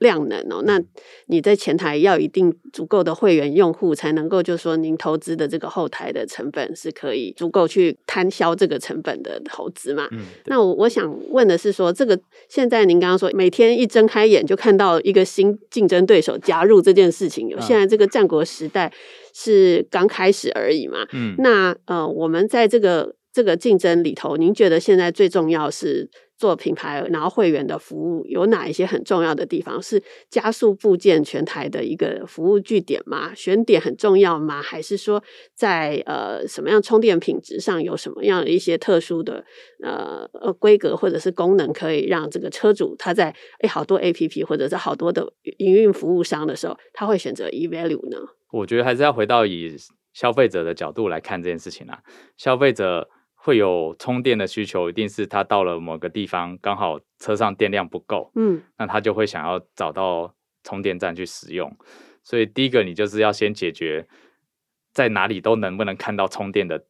[0.00, 0.78] 量能哦，那
[1.28, 10.06] 你在前台要一定足够的会员用户，才能够就是说您投资的这个后台的成本是可以足够去摊销这个成本的投资嘛？
[10.12, 18.92] 嗯，那我我想问的是说，这个现在您刚刚说每天一睁开眼就看到一个新竞争对手加入这件事情，有现在这个战国时代
[19.32, 21.06] 是刚开始而已嘛？
[21.14, 26.08] 嗯，那呃，我们在这个这个竞争里头，您觉得现在最重要是？
[26.38, 29.80] 做品牌，然后会员的服务有哪一些很重要的地方？
[29.82, 33.34] 是加速部件全台的一个服务据点吗？
[33.34, 34.60] 选点很重要吗？
[34.60, 39.42] 还是说在呃什么样充电品质上有什么样的一些特殊的
[39.82, 48.18] 呃呃规格或者是功能，可以让这个车主他在诶好多 APP 或者是好多的营运服务商的时候，他会选择 eValue 呢？
[48.52, 49.74] 我觉得还是要回到以
[50.12, 52.00] 消费者的角度来看这件事情啊，
[52.36, 53.08] 消费者。
[53.46, 61.72] 会有充电的需求，一定是他到了某个地方，刚好车上电量不够，嗯，那他就会想要找到充电站去使用。
[62.24, 64.04] 所以第一个，你就是要先解决
[64.92, 66.86] 在哪里都能不能看到充电的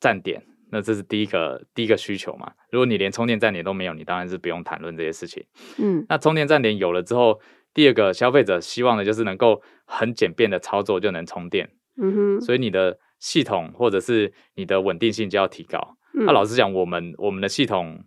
[0.00, 2.50] 站点，那这是第一个第一个需求嘛。
[2.70, 5.44] 如果你连充电站点都没有，你当然是不用谈论这些事情，
[5.76, 6.06] 嗯。
[6.08, 7.38] 那充电站点有了之后，
[7.74, 12.40] 第二个消费者希望的就是能够很简便的操作就能充电，嗯哼。
[12.40, 12.98] 所以你的。
[13.20, 15.98] 系统或者是你的稳定性就要提高。
[16.12, 18.04] 那、嗯啊、老实讲，我们我们的系统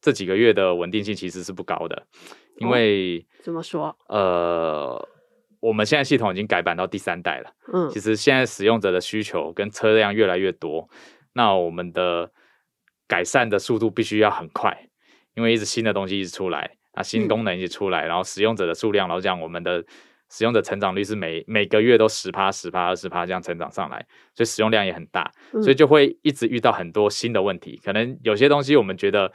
[0.00, 2.06] 这几个月的稳定性其实是不高的，
[2.58, 3.96] 因为、哦、怎么说？
[4.08, 5.08] 呃，
[5.60, 7.50] 我们现在系统已经改版到第三代了。
[7.72, 10.88] 嗯，其实现在使用者的需求跟车辆越来越多，
[11.32, 12.30] 那我们的
[13.08, 14.88] 改善的速度必须要很快，
[15.34, 19.84] 因为一直新的东西一直出来，啊，新功能一直出来，嗯、然后使用者的数量，老实讲，我们的
[20.30, 24.04] 使用者成长率是每每个月都十趴、十趴、二十趴这样成长上来，
[24.34, 25.30] 所以使用量也很大，
[25.62, 27.80] 所以就会一直遇到很多新的问题。
[27.84, 29.30] 可能有些东西我们觉得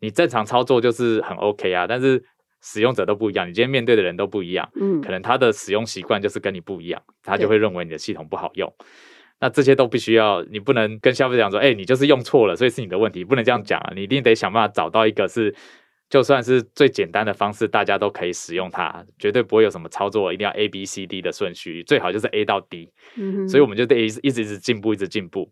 [0.00, 2.22] 你正常操作就是很 OK 啊，但是
[2.60, 8.70] 使用者都不一样，你今天面对的人都不一样，嗯，可能他的使用习惯就是跟你不一样，他就会认为你的系统不好用。
[9.40, 15.54] 那这些都必须要，你不能跟消费者讲说，哎，你就是用错了，所以是你的问题，不能这样讲啊，你一定得想办法找到一个是。
[16.10, 22.92] 就算是最简单的方式，大家都可以使用它，绝对不会有什么操作一定要 A B C D 的顺序，最好就是 A 到 D。
[23.16, 25.50] 嗯，所以我们就得一直一直一直进步，一直进步。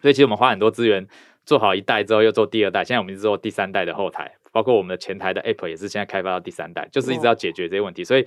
[0.00, 1.06] 所以其实我们花很多资源
[1.44, 8.02] 做好一代之后，又做第二代，现在我们一直做第三代的后台，包括我们的前台的 App 也是现在开发到第三代，就是一直要解决这些问题。
[8.02, 8.26] 哦、所以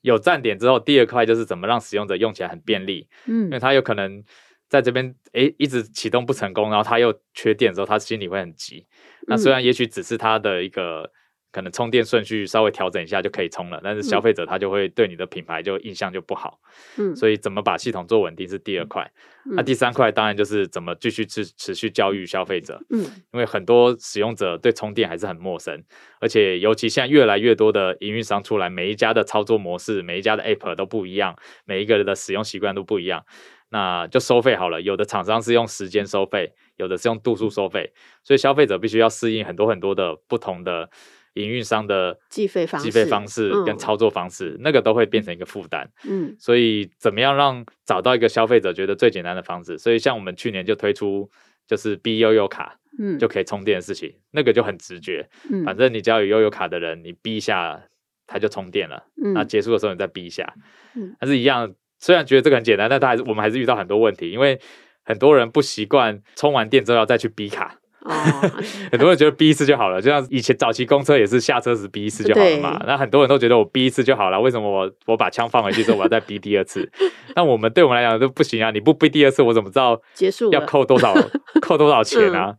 [0.00, 3.08] 有站点之后，第二块就是怎么让使用者用起来很便利。
[3.26, 4.22] 嗯，因为它有可能。
[4.68, 8.86] 在这边，诶，一直启动不成功，然后他又缺电的时候，他心里会很急。
[9.26, 11.10] 那虽然也许只是他的一个
[11.50, 16.60] 可能充电顺序稍微调整一下就可以充了，但是消费者他就会对你的品牌就印象就不好。
[16.98, 19.10] 嗯，所以怎么把系统做稳定是第二块。
[19.50, 22.78] 那第三块当然就是怎么继续持持续教育消费者。
[22.90, 23.00] 嗯，
[23.32, 25.82] 因为很多使用者对充电还是很陌生，
[26.20, 33.24] 而且尤其现在越来越多的营运商出来，每一家的操作模式、每一家的 App 都不一样，每一个人的使用习惯都不一样。
[33.70, 37.92] 那就收费好了，有的厂商是用时间收费，有的是用度数收费，
[38.22, 40.88] 所以消费者必须要适应很多很多的不同的
[41.34, 45.86] 营运商的计费方式、计费方式跟操作方式，嗯、那个都会变成一个负担。
[46.08, 49.76] 嗯，所以怎么样让找到一个消费者觉得最简单的方式？
[49.76, 51.30] 所以像我们去年就推出
[51.66, 55.28] 就是 B 悠游卡，嗯，就可以充电的事情，那个就很直觉。
[55.50, 57.82] 嗯，反正你只要有悠游卡的人，你逼一下
[58.26, 59.04] 它就充电了。
[59.22, 60.54] 嗯，那结束的时候你再逼一下，
[60.96, 61.74] 嗯，它是一样。
[61.98, 64.58] 虽然觉得这个很简单，但他还是我们还是遇到很多问题，因为
[65.04, 67.78] 很多人不习惯充完电之后要再去逼卡。
[68.02, 68.12] 哦，
[68.90, 72.82] 很多人觉得逼一次就好了，就像以前早期公车也是下车时逼一次就好了嘛。
[72.86, 76.88] 那很多人都觉得我逼一次就好了，为什么我我把枪放回去之后我要再逼第二次？
[77.34, 78.70] 那我们对我们来讲都不行啊！
[78.70, 81.12] 你不逼第二次，我怎么知道结束要扣多少
[81.60, 82.50] 扣多少钱啊？
[82.50, 82.56] 嗯、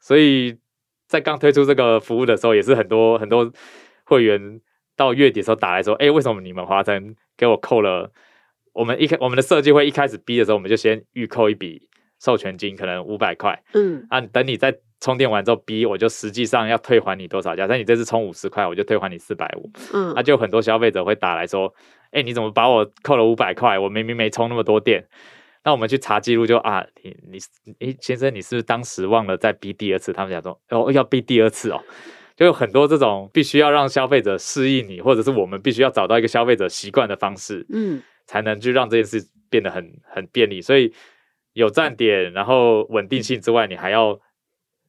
[0.00, 0.56] 所以
[1.06, 3.52] 在刚推出这个服务的时候，也是很多很多
[4.04, 4.40] 会员
[4.96, 8.10] 到月底的时候打来说：“哎，为什么你们华晨给我扣了？”
[8.78, 11.82] 我们一开我们的设计会一开始逼的时候，我们就先预扣一笔
[12.20, 13.60] 授权金，可能五百块。
[13.74, 17.56] 嗯，啊，等你再充电完之后逼，我就实际上要退还你多少？
[17.56, 19.68] 假设你这次充五十块，我就退还你四百五。
[19.92, 21.74] 嗯，那、啊、就很多消费者会打来说，
[22.12, 23.76] 哎，你怎么把我扣了五百块？
[23.76, 25.04] 我明明没充那么多电。
[25.64, 27.38] 那我们去查记录就啊，你你
[27.80, 30.12] 哎，先生，你是不是当时忘了再逼第二次？
[30.12, 31.82] 他们讲说哦，要逼第二次哦，
[32.36, 37.66] 就有很多这种必须要让消费者适应你，或者是我们必须要找到一个消费者习惯的方式。
[37.70, 38.00] 嗯。
[38.28, 40.92] 才能去让这件事变得很很便利，所以
[41.54, 44.20] 有站点，然后稳定性之外，你还要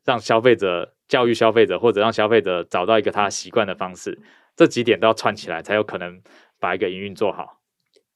[0.03, 4.19] 让消费者教育消费者，或者让消费者找到一个他习惯的方式，
[4.57, 6.21] 这几点都要串起来，才有可能
[6.59, 7.58] 把一个营运做好。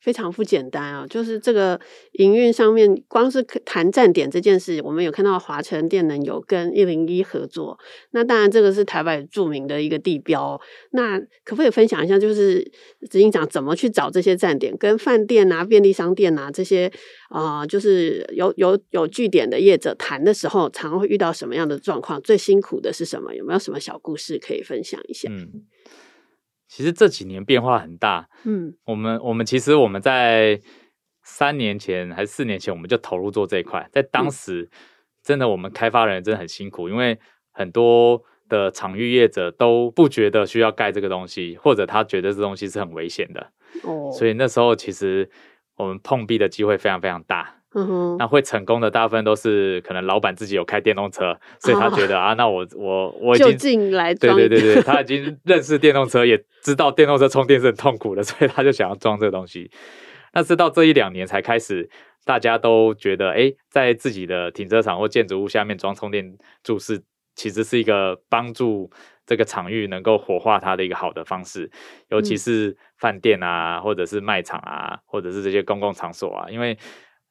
[0.03, 1.07] 非常不简单啊！
[1.09, 1.79] 就是这个
[2.19, 7.79] 营运上面，光是谈站点这件事，我们有看到华城电能有跟一零一合作。
[8.11, 10.59] 那当然，这个是台北著名的一个地标。
[10.91, 12.69] 那可不可以分享一下，就是
[13.09, 16.91] 执行长怎么去找这些站点，跟饭店啊、便利商店啊这些
[17.29, 22.21] 啊、就是有有有据点的业者谈的时候，常会遇到什么样的状况？
[22.21, 23.33] 最辛苦的是什么？
[23.33, 25.29] 有没有什么小故事可以分享一下？
[25.31, 25.63] 嗯。
[26.73, 30.59] 其实这几年变化很大，嗯，我们我们其实我们在
[31.21, 34.67] 三年前还是四年前，我们就投入做这一块，在当时
[35.21, 37.19] 真的我们开发人真的很辛苦，因为
[37.51, 38.19] 很多
[38.49, 43.51] 的场域业者都不觉得需要盖这个东西，或者他觉得这东西是很危险的，
[43.83, 45.29] 哦，所以那时候其实
[45.75, 47.55] 我们碰壁的机会非常非常大。
[47.75, 59.71] 嗯哼，那会成功的大部分都是可能老板自己有开电动车，所以他觉得啊，啊，那我我我已经进来对对对 对，他已经认识电动车，也知道电动车充电是很痛苦的， 所以他就想要装这个东西。
[60.33, 61.89] 那是到这一两年才开始，
[62.25, 67.01] 大家都觉得，哎，在自己的停车场或建筑物下面装充电柱是
[67.35, 68.91] 其实是一个帮助
[69.25, 71.71] 这个场域能够活化它的一个好的方式，
[72.09, 76.77] 尤其是饭店啊，或者是卖场啊，或者是这些公共场所啊，因为。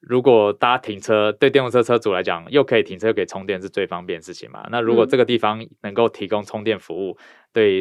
[0.03, 4.67] 如果大家停车，对电动车车主来讲，又可以停车又可以充电，是最方便的事情嘛？
[4.69, 7.81] 那如果这个地方能够提供充电服务，嗯、对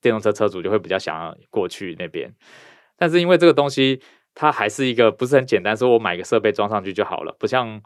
[0.00, 2.34] 电动车车主就会比较想要过去那边。
[2.96, 4.00] 但是因为这个东西，
[4.34, 7.82] 它还是一个不是很简单，说我买个设备装上去就好了，不像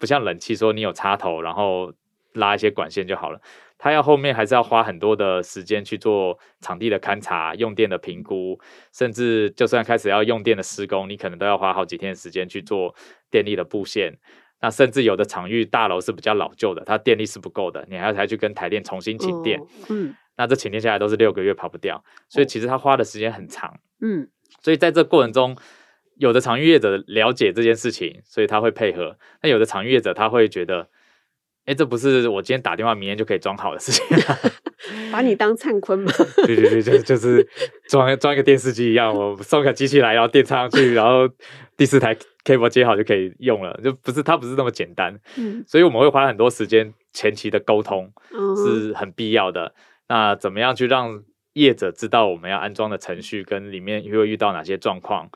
[0.00, 1.92] 不像冷气，说你有插头，然后
[2.32, 3.40] 拉一些管线就好了。
[3.78, 8.58] 它要后面还是要花很多的时间去做场地的勘察、用电的评估，
[8.92, 12.94] 甚至就算开始要用电的施工，你可能都要花好几天的时间去做
[13.30, 14.18] 电力的布线。
[14.60, 19.60] 那甚至有的场域大楼是比较老旧的，它电力是不够的，你还要才去跟台电重新请电。
[19.60, 23.78] 哦、嗯，那这请电下来都是六个月跑不掉，所以其实它花的时间很长。
[24.00, 24.26] 嗯，
[24.62, 25.54] 所以在这过程中，
[26.16, 30.88] 有的场域业者了解这件事情，所以他会配合；那有的场域业者他会觉得，
[31.66, 34.04] 哎，这不是我今天打电话，明天就可以装好的事情，
[35.10, 36.12] 把你当灿坤吗？
[36.46, 37.46] 对对对，就就是
[37.88, 41.28] 装装一个电视机一样，我送个机器来，然后电插上去，然后
[41.76, 45.18] 第四台 cable 接好就可以用了，就不是它不是那么简单。
[45.36, 48.12] 嗯，所以我们会花很多时间前期的沟通
[48.56, 49.74] 是很必要的。
[50.08, 51.22] 那怎么样去让
[51.54, 55.30] 业者知道我们要安装的程序跟里面会遇到哪些状况？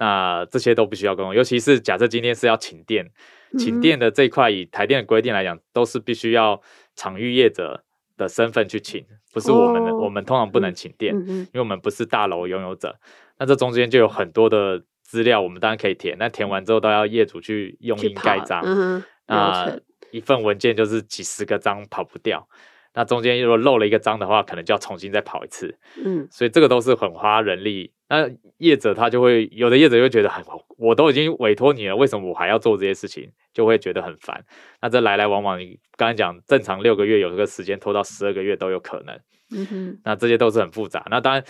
[0.00, 3.08] 那这些都不需要沟通，尤其是假设今天是要请电，
[3.56, 6.60] 请电的这一块，以台电的规定来讲，都是必须要
[6.96, 7.82] 场域业者
[8.16, 12.98] 的身份去请，不是我们的，我们通常不能请电，因为我们不是大楼拥有者。
[13.38, 18.62] 那这中间就有很多的资料，我们当然可以填，那填完之后都要业主去用印盖章，
[19.26, 19.78] 那
[20.10, 22.48] 一份文件就是几十个章，跑不掉。
[22.94, 25.78] 那中间如果漏了一个章的话，可能就要重新再跑一次。
[26.04, 27.92] 嗯，所以这个都是很花人力。
[28.08, 30.42] 那业者他就会有的业者就会觉得很，
[30.78, 33.30] 我都已经委托你了，为什么我还要做这些事情？
[33.52, 34.44] 就会觉得很烦。
[34.80, 39.18] 那这来来往往，你刚才讲正常六个月，有这个时间拖到十二个月都有可能。
[39.50, 41.06] 嗯哼，那这些都是很复杂。
[41.10, 41.44] 那当然，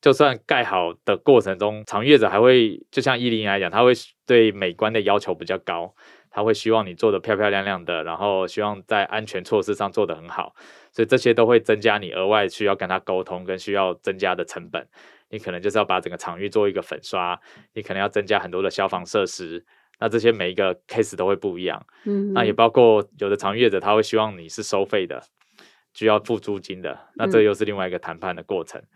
[0.00, 3.92] 就算盖好的过程中，场域业者还会就像一零一来讲，他会
[4.26, 5.94] 对美观的要求比较高。
[6.34, 10.54] 他会希望你做的漂漂亮亮的，然后希望在安全措施上做得很好，
[10.90, 14.88] 所以这些都会增加你额外需要跟他沟通跟需要增加的成本。
[15.32, 17.36] 你可能就是要把整个场域做一个粉刷，
[17.74, 19.64] 你可能要增加很多的消防设施，
[19.98, 21.84] 那这些每一个 case 都会不一样。
[22.04, 25.20] 嗯，那也包括有的场域业者他会希望你是收费的，
[25.94, 28.80] 需要付租金的，那这又是另外一个谈判的过程。
[28.80, 28.86] 嗯，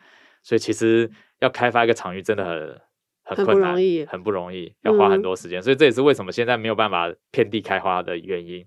[0.45, 1.11] 所以其实
[1.41, 2.81] 要开发一个场域真的很。
[3.29, 8.65] 很困难，很不容易，很不容易，要花很多时间，嗯，所以这也是为什么现在没有办法遍地开花的原因。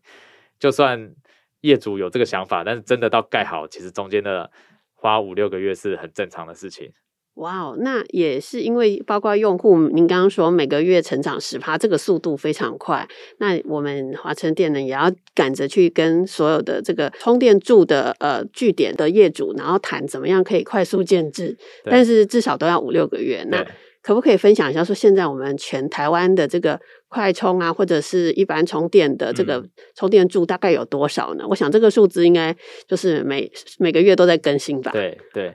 [0.60, 1.16] 就算
[1.62, 4.52] 业主有这个想法，但是真的到盖好，其实中间的
[4.96, 6.92] 花五六个月是很正常的事情。
[7.36, 13.08] 哇哦，那也是因为包括用户，您刚刚说每个月成长十趴，这个速度非常快。
[13.38, 23.46] 那我们华晨电能也要赶着去跟所有的这个充电柱的呃据点的业主，然后谈怎么样可以快速建制，但是至少都要五六个月。
[23.50, 23.66] 那
[24.02, 29.64] 可不可以分享一下，说现在我们全台湾的这个快充啊，或者是一般充电的这个
[29.94, 31.44] 充电柱大概有多少呢？
[31.44, 32.56] 嗯、我想这个数字应该
[32.88, 34.92] 就是每每个月都在更新吧。
[34.92, 35.54] 对对，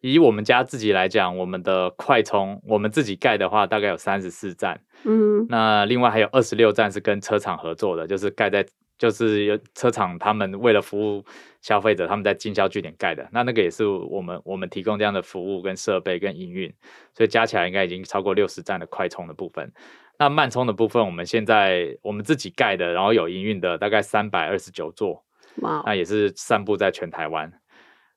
[0.00, 4.80] 以我们家自己来讲，我们的快充我们自己盖的话，大概有三十四站。
[5.04, 8.66] 嗯，那另外还有二十六站是跟车厂合作的，就是盖在。
[9.00, 11.24] 就是有车厂，他们为了服务
[11.62, 13.26] 消费者，他们在经销据点盖的。
[13.32, 16.70] 那那个也是我们我们提供这样的服务跟设备跟营运，
[17.14, 19.72] 所以加起来应该已经超过六十站的快充的部分。
[20.18, 25.24] 那慢充的部分，我们现在我们自己盖的，然后有营运的大概三百二十九座，
[25.62, 27.50] 哇，那也是散布在全台湾。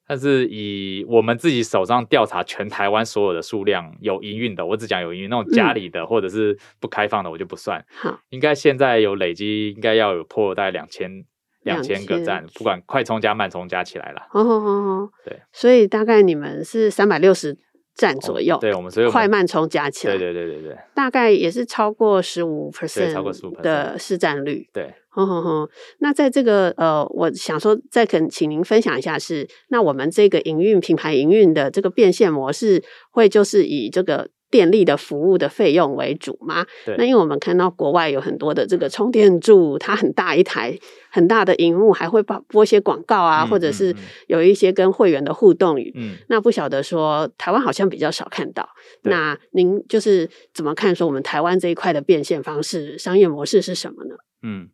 [0.08, 7.84] 但是以我们自己手上调查全台湾所有的数量有营运的，我只讲有营运那种家里的或者是不开放的，我就不算。
[7.95, 11.24] 好、嗯，应该现在有累积，应该要有破大概两千
[11.64, 14.28] 两千个站，不管快充加慢充加起来了。
[14.32, 17.58] 哦哦哦，对，所以大概你们是三百六十
[17.95, 18.55] 站左右。
[18.55, 24.67] 哦、对，我们所有快慢充加起来，对对对对对，大概也是超过十五 percent，超过十五的市占率。
[24.73, 24.93] 对。
[25.15, 25.69] 哼哼哼，
[25.99, 36.64] 那在这个呃，我想说，再肯请您分享一下是，那我们这个营运品牌营运的这个变现模式，会就是以这个电力的服务的费用为主嘛？
[36.86, 36.95] 对。
[36.95, 40.78] 那因为我们看到国外有很多的这个充电柱，它很大一台，
[41.10, 43.95] 很大的荧幕，还会播播一些广告啊，嗯、或者是
[44.28, 45.91] 有一些跟会员的互动语。
[45.95, 46.18] 嗯。
[46.30, 48.70] 那不晓得说台湾好像比较少看到。
[49.01, 54.16] 那您就是怎么看说我们台湾这一块的变现方式、商业模式是什么呢？
[54.43, 54.70] 嗯。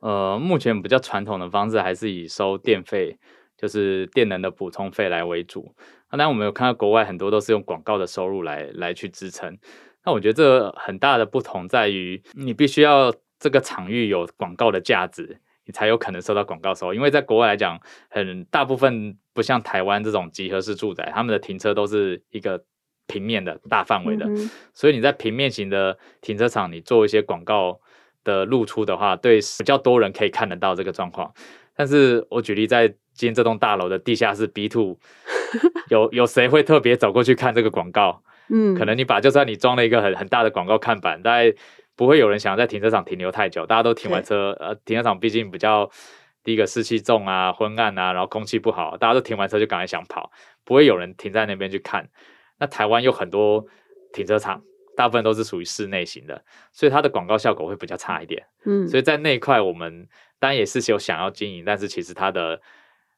[0.00, 3.16] 呃，目前比较传统的方式还是以收电费，
[3.56, 5.72] 就是电能的补充费来为主。
[6.12, 9.58] 那当然，我们有看到国外很多都是用广告的收入来来去支撑。
[10.04, 16.94] 那我觉得这很大的不同在于，你必须要这个场域有广告的价值，你才有可能收到广告收入。
[16.94, 22.62] 因为在国外来讲，很大部分不像台湾这种集合式住宅，他们的停车都是一个
[23.06, 27.80] 平面的大范围的，嗯，所以你在平面型的停车场，你做一些广告。
[28.24, 31.34] 的露出的话，对比较多人可以看得到这个状况。
[31.74, 34.96] 但是我举例，在今天这栋大楼的地下室 B two，
[35.90, 38.22] 有有谁会特别走过去看这个广告？
[38.48, 41.54] 嗯，可能你把就算你装了一个很很大的广告看板，大概
[41.96, 43.64] 不会有人想要在停车场停留太久。
[43.64, 45.90] 大家都停完车，呃，停车场毕竟比较
[46.42, 50.30] 第一个湿气重啊、昏暗啊，然后空气不好，大家都停完车就赶快想跑，
[50.64, 52.08] 不会有人停在那边去看。
[52.58, 53.64] 那台湾有很多
[54.12, 54.62] 停车场。
[54.94, 58.44] 大部分都是属于室内型的，所以它的广告效果会比较差一点。
[58.66, 60.06] 嗯，所以在那一块，我们
[60.38, 62.60] 当然也是有想要经营，但是其实它的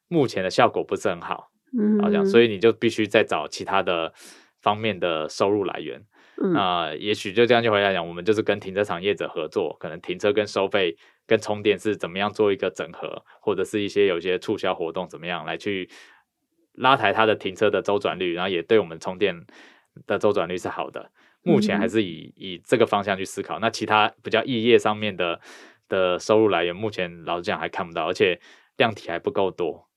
[0.07, 1.51] 目前的效果不是很好。
[1.77, 4.13] 嗯，好像，所以你就必须再找其他的
[4.61, 6.01] 方面的收入来源。
[6.53, 15.89] 那、呃、也许就这样就回来讲，我们就是跟停车场业者合作，可能停车跟收费跟充电是怎么样做一个整合，或者是一些有些促销活动怎么样来去
[16.73, 19.45] 拉抬它的停车的周转率，然后也对我们充电
[20.05, 21.09] 的周转率是好的。
[21.41, 25.39] 目前还是以以这个方向去思考，那其他比较异业上面的
[25.87, 28.41] 的收入来源，目前老实讲还看不到，而且
[28.75, 29.87] 量体还不够多。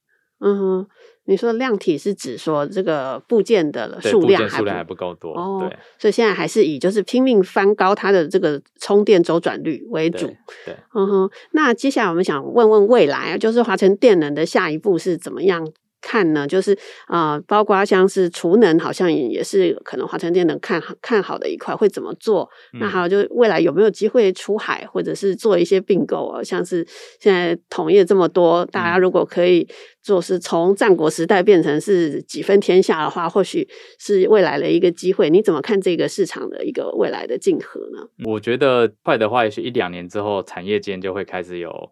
[0.41, 0.89] 嗯哼，
[1.29, 10.26] 你说量体是指说这个部件的数量还数量还不够多，哦，对，所以现在还是以就是拼命翻高它的这个充电周转率为主。
[10.26, 15.70] 对，对嗯哼，那接下来我们想问问未来啊，就是华晨电能的下一步是怎么样？
[16.01, 16.72] 看呢，就是
[17.07, 22.49] 啊、呃，包括像是储能，好像也是可能华晨电能看看好的一块，会怎么做？
[22.74, 26.42] 嗯、那还有就是未来有没有机会出海，或者是做一些并购啊？
[26.42, 26.86] 像是
[27.20, 29.68] 现在同业这么多，大家如果可以
[30.03, 33.68] 做，是从战国时代变成是几分天下的话，或许
[33.99, 35.28] 是未来的一个机会。
[35.28, 38.09] 你怎么看这个市场的一个未来的竞合呢？
[38.24, 41.90] 我觉得快的话，也许一两年之后，产业间就会开始有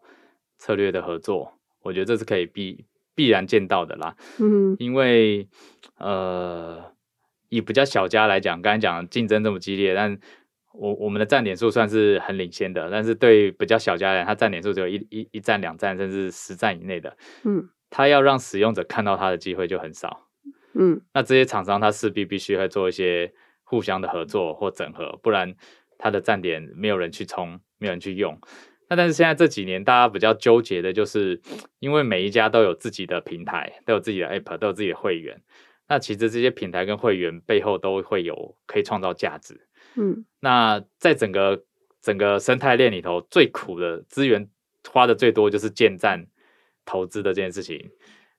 [0.58, 1.52] 策略的合作。
[1.82, 2.84] 我觉得这是可以避。
[3.16, 5.48] 必然见到的啦，嗯，因为
[5.98, 6.92] 呃，
[7.48, 10.16] 以比较小家来讲，刚才讲竞争这么激烈，但
[10.72, 20.28] 我我们的站点数算是很领先的，但是对比较小家来讲，它站点数只有一一一站、两站，甚至十站以内的，嗯，它要让使用者看到它的机会就很少，
[20.74, 23.32] 嗯，那这些厂商它势必必须会做一些
[23.64, 25.54] 互相的合作或整合，不然
[25.96, 28.38] 它的站点没有人去充，没有人去用。
[28.88, 31.40] 那但是现在这几年，大家比较纠结的就是，
[31.80, 35.42] 因为每一家都有自己的平台，都有自己的 App，都有自己的会员。
[35.88, 39.60] 那其实这些平台跟会员背后都会有可以创造价值。
[39.96, 41.64] 嗯，那在整个
[42.00, 44.48] 整个生态链里头，最苦的资源
[44.88, 46.24] 花的最多就是建站
[46.84, 47.90] 投资的这件事情。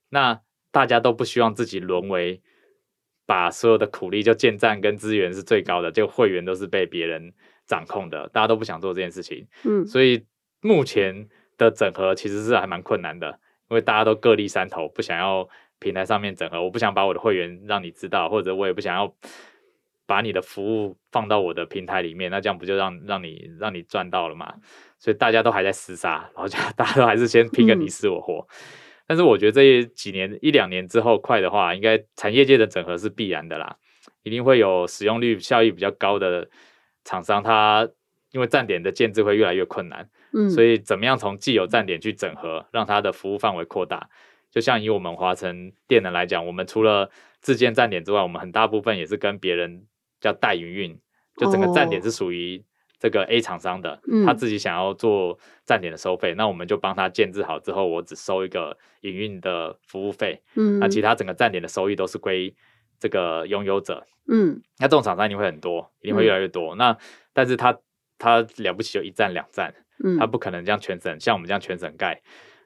[0.09, 0.39] 那
[0.71, 2.41] 大家都不希望自己沦为
[3.25, 7.33] 把所有的苦力就建站跟资源是最高的，就会员都是被别人
[7.65, 9.45] 掌控的，大家都不想做这件事情。
[9.65, 10.25] 嗯，所以。
[10.67, 13.39] 目前的整合其实是还蛮困难的，
[13.69, 15.47] 因为大家都各立山头，不想要
[15.79, 16.61] 平台上面整合。
[16.61, 19.15] 我不想把我的会员让你知道，或者我也不想要
[20.05, 24.53] 把你的服务放到我的平台里面，那这样不就让让你让你赚到了吗？
[24.99, 28.45] 所以大家都还在厮杀，然后就大家都还是先拼个你死我活。
[29.05, 33.77] 但是我觉得这几年一两年之后快的话，应该产业界的整合是必然的啦，
[34.23, 36.49] 一定会有使用率效益比较高的
[37.05, 37.87] 厂商，他
[38.31, 40.09] 因为站点的建置会越来越困难。
[40.33, 44.09] 嗯，所以怎么样从既有站点去整合，让它的服务范围扩大？
[44.49, 47.09] 就像以我们华晨电能来讲，我们除了
[47.41, 49.85] 自建站点之外，我们很大部分也是跟别人
[50.19, 50.97] 叫代营运，
[51.35, 52.63] 就整个站点是属于
[52.97, 62.55] 这个 A 厂商的，哦、他自己想要做站点的收费，嗯、那我们就帮他建置好之后，我只收一个营运的服务费，嗯，那其他整个站点的收益都是归
[62.97, 66.73] 这个拥有者，嗯，那这种厂商一定会很多，一定会越来越多。
[66.73, 66.97] 嗯、那
[67.33, 67.77] 但是他
[68.17, 69.75] 他了不起就一站两站。
[70.19, 72.21] 他不可能这样全省，像我们这样全省盖，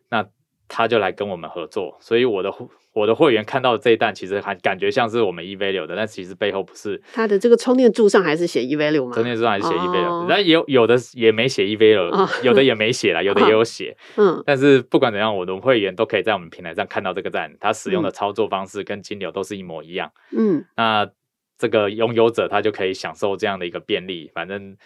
[0.09, 0.25] 那
[0.67, 1.97] 他就来跟我们合作。
[1.99, 2.53] 所以我的
[2.93, 7.01] 我的会员看到这一单，其实还感觉像是我们 eValue 的，但其实背后不是。
[7.13, 9.13] 他的这个充电柱上还是写 eValue 吗？
[9.13, 13.95] 充电柱上还是写 eValue，但有有的也没写 eValue，有的也没写啦，有的也有写。
[14.17, 20.11] 嗯，但是不管怎样，我的会员都可以在我们平台上看到这个站，他使用的操作方式跟金流都是一模一样。
[20.38, 21.09] 嗯，那
[21.57, 24.77] 这个拥有者他就可以享受这样的一个便利，反正。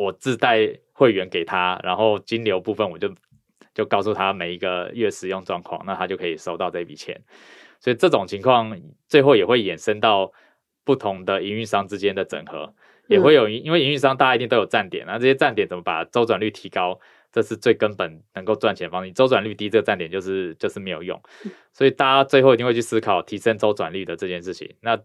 [0.00, 3.12] 我自带会员给他，然后金流部分我就
[3.74, 7.20] 就告诉他每一个月使用状况，那他就可以收到这笔钱。
[7.80, 8.74] 所以这种情况
[9.08, 10.32] 最后也会衍生到
[10.84, 12.72] 不同的营运商之间的整合，
[13.08, 16.98] 也会有因为营运商大家一定都有站点，那这些站点怎么把周转率提高，
[17.30, 19.12] 这是最根本能够赚钱的方式。
[19.12, 21.20] 周转率低，这个站点就是就是没有用，
[21.74, 24.74] 所以大家最后一定会去思考提升周转率的这件事情。
[24.80, 24.98] 那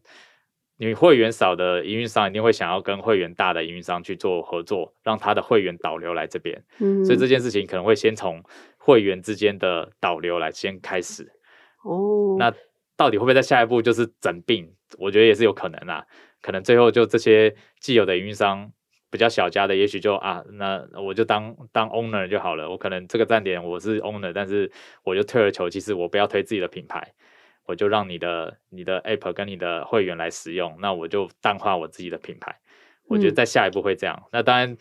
[0.78, 6.61] 你会员少的营运商一定会想要跟会员大的营运商去做合作，让他的会员导流来这边。
[6.80, 8.43] 嗯，所以这件事情可能会先从
[8.78, 11.32] 会员之间的导流来先开始。
[11.84, 12.53] 哦，那
[12.97, 14.69] 到底会不会在下一步就是整并？
[14.97, 16.05] 我觉得也是有可能啦。
[16.41, 18.71] 可能最后就这些既有的营运商
[19.09, 22.69] 比较小家的，也许就啊，那我就当当 owner 就好了。
[22.69, 24.69] 我可能这个站点我是 owner，但是
[25.03, 27.13] 我就退而求其次，我不要推自己的品牌。
[27.66, 32.55] 我就让你的你的 app 跟你的会员来使用，那我就淡化我自己的品牌。
[33.07, 34.16] 我觉得在下一步会这样。
[34.26, 34.78] 嗯、那当然，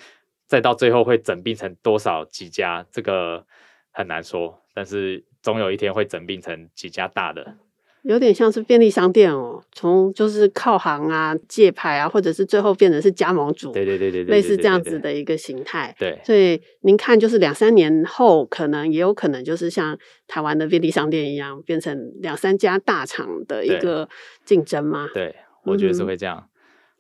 [0.47, 3.47] 再到最后会整并成多少几家，这个
[3.91, 4.63] 很难说。
[4.73, 7.57] 但是总有一天会整并成几家大的。
[8.05, 15.95] 有点像是便利商店哦，从就是靠行啊、借牌啊，或者是最后变成是加盟主，对对对对，类似这样子的一个形态。
[15.99, 19.99] 对，所以您看，就是两三年后，可能也有可能就是像
[20.29, 24.07] 台湾的便利商店一样，变成两三家大厂的一个
[24.45, 25.09] 竞争吗？
[25.15, 25.35] 对，
[25.65, 26.37] 我觉得是会这样。
[26.37, 26.49] 嗯、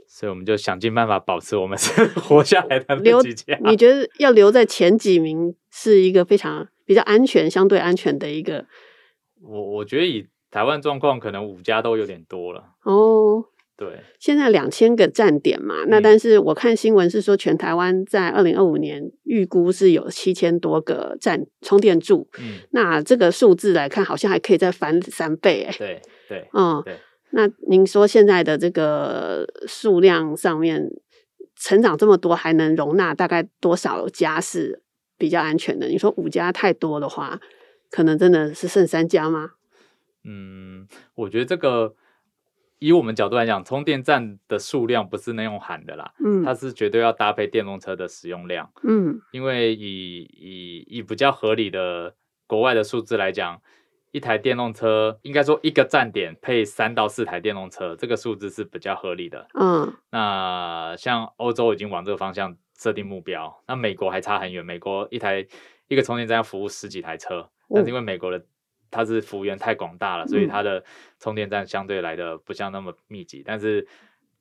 [0.08, 3.58] 所以我们就想尽办法保持我们 是活下来的留几家。
[3.64, 8.64] 你觉得要留在前几名是一个非常比较安全、相对安全的一个？
[9.42, 12.62] 我我觉得以台湾状况，可能五家都有点多了。
[12.84, 13.44] 哦。
[13.76, 13.88] 对，
[14.20, 22.28] 现在两千个站点嘛，那但是我看新闻是说，全台湾在二零二五年预估是有七千多个站充电柱。
[22.38, 25.64] 嗯，那这个数字来看，好像还可以再翻三倍。
[25.64, 26.94] 哎，对对，嗯，对。
[27.30, 30.88] 那您说现在的这个数量上面
[31.56, 34.84] 成长这么多，还能容纳大概多少家是
[35.18, 35.88] 比较安全的？
[35.88, 37.40] 你说五家太多的话，
[37.90, 39.54] 可能真的是剩三家吗？
[40.24, 41.94] 嗯，我觉得这个。
[42.80, 52.14] 以我们角度来讲，充电站的数量不是那用喊的啦，嗯，它是绝对要搭配电动车的使用量，嗯，因为以以以比较合理的
[52.46, 53.62] 国外的数字来讲，
[54.10, 65.46] 一台电动车应该说一个站点配三到四台电动车，这个数字是比较合理的，嗯，那像欧洲已经往这个方向设定目标，那美国还差很远，美国一台
[65.88, 68.44] 一个充电站要服务十几台车，但是因为美国的。
[68.94, 70.84] 它是幅员太广大了，所以它的
[71.18, 73.40] 充电站相对来的不像那么密集。
[73.40, 73.86] 嗯、但是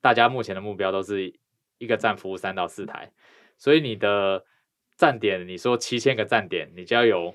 [0.00, 1.34] 大家目前的目标都是
[1.78, 3.10] 一个站服务三到四台，
[3.58, 4.44] 所以你的
[4.96, 7.34] 站点，你说七千个站点，你就要有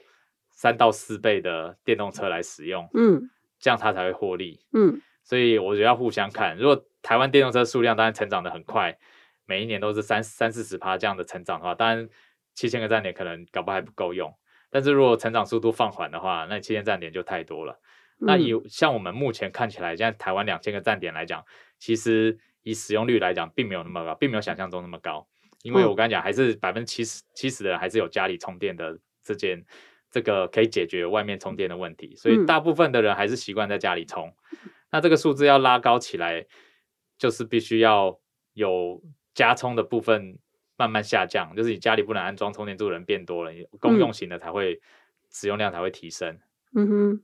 [0.49, 5.01] 三到四倍的电动车来使用，嗯，这样它才会获利，嗯。
[5.21, 6.57] 所以我觉得要互相看。
[6.57, 8.97] 如果台湾电动车数量当然成长的很快，
[9.45, 12.09] 每一年都是三三四十趴这样的成长的话，当然
[12.55, 14.33] 七千个站点可能搞不好还不够用。
[14.69, 17.79] 但是如果成长速度放缓的话，那七千站点就太多了。
[18.19, 21.43] 嗯、那以像我们目前看起来，现在台湾两千个站点来讲，
[21.79, 25.27] 其实以使用率来讲，并没有那么高，并没有想象中那么高。
[25.63, 29.65] 因为我刚才讲，还是百分之七十七十的人还是有家里充电的这件
[30.11, 34.27] 这个可以解决外面充电的问题，所以大部分的人还是习惯在家里充。
[34.51, 34.57] 嗯、
[34.91, 36.45] 那这个数字要拉高起来，
[37.17, 38.19] 就是必须要
[38.53, 39.01] 有
[39.33, 40.37] 加充的部分。
[40.79, 44.79] 慢慢下降，就是你家里不能安装充电柱的人变多了，你公用型的才会、嗯、
[45.29, 46.39] 使用量才会提升。
[46.73, 47.23] 嗯哼。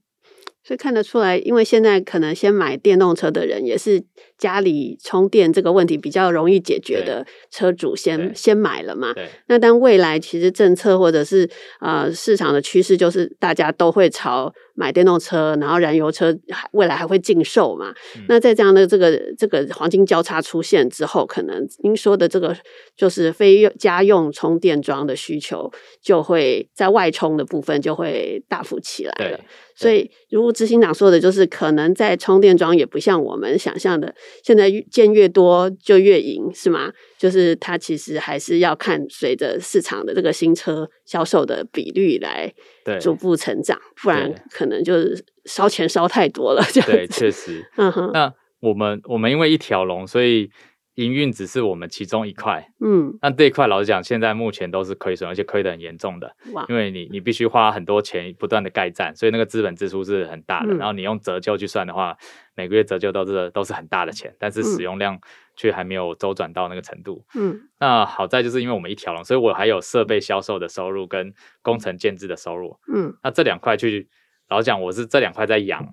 [0.66, 4.03] 所以看得出来，因为现在可能先买电动车的人，也是
[4.36, 9.13] 家里充电这个问题比较容易解决的车主先，先先买了嘛。
[9.13, 9.28] 对。
[9.47, 11.47] 那但未来其实政策或者是
[11.82, 16.36] 呃市场的趋势，就是大家都会朝买电动车，然后燃油车
[16.72, 17.93] 未来还会禁售嘛。
[18.16, 22.57] 嗯、那在这样的这个这个黄金交叉出现之后，可能您说的这个
[22.97, 29.39] 就是非家用充电桩的需求，就会在外充的部分就会大幅起来了。
[29.78, 36.91] 所以，如执行长说的，就是可能在充电桩也不像我们想象的，现在建越多就越赢，是吗？
[37.18, 42.51] 就是它其实还是要看随着市场的这个新车销售的比率来
[42.99, 46.64] 逐步成长，不然可能就是烧钱烧太多了。
[46.72, 46.95] 这样子。
[46.95, 47.64] 对，确实。
[47.76, 48.10] 嗯哼。
[48.14, 50.49] 那我们我们因为一条龙，所以。
[50.96, 56.34] 营运只是我们其中一块，嗯，那这一块老实讲，现在目前都是亏损，而且亏得很严重的。
[56.54, 56.66] 哇！
[56.70, 60.74] 因为你你必须花很多钱不断的盖站，所以那个资本支出是很大的。
[60.74, 62.18] 嗯、然后你用折旧去算的话，
[62.56, 65.20] 每个月折旧都是都是很大的钱，但是使用量
[65.58, 67.26] 却还没有周转到那个程度。
[67.36, 72.80] 嗯，那好在就是因为我们一条龙，所以我还有设备销售的收入跟工程建置的收入。
[72.93, 74.08] 嗯，那这两块去
[74.48, 75.86] 老实讲，我是这两块在养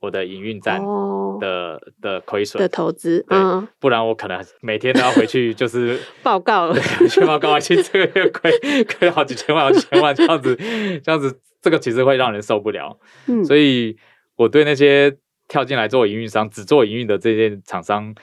[0.00, 0.80] 我的营运站。
[0.82, 8.52] 哦的的亏损的投资，嗯，不然我可能每天都要回去就是 报告，对，去报告，而且这个月亏
[8.84, 10.54] 亏了好几千万，好几千万这样子，
[11.02, 13.00] 这样子，这个其实会让人受不了。
[13.26, 13.96] 嗯，所以
[14.36, 15.16] 我对那些
[15.48, 18.14] 跳进来做营运商，只做营运的这些厂商，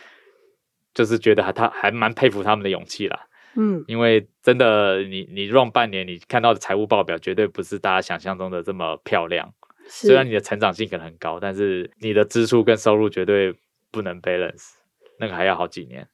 [0.93, 3.21] 就是觉得还他还蛮佩服他们的勇气啦。
[3.55, 9.51] 嗯，因为真的，你你 run 半年，你看到的财务报表绝对不是大家想象中的这么漂亮。
[9.87, 13.53] 虽然你的成长性可能很高，但是你的支出跟收入绝对
[13.91, 14.71] 不能 balance，
[15.19, 16.07] 那个还要好几年。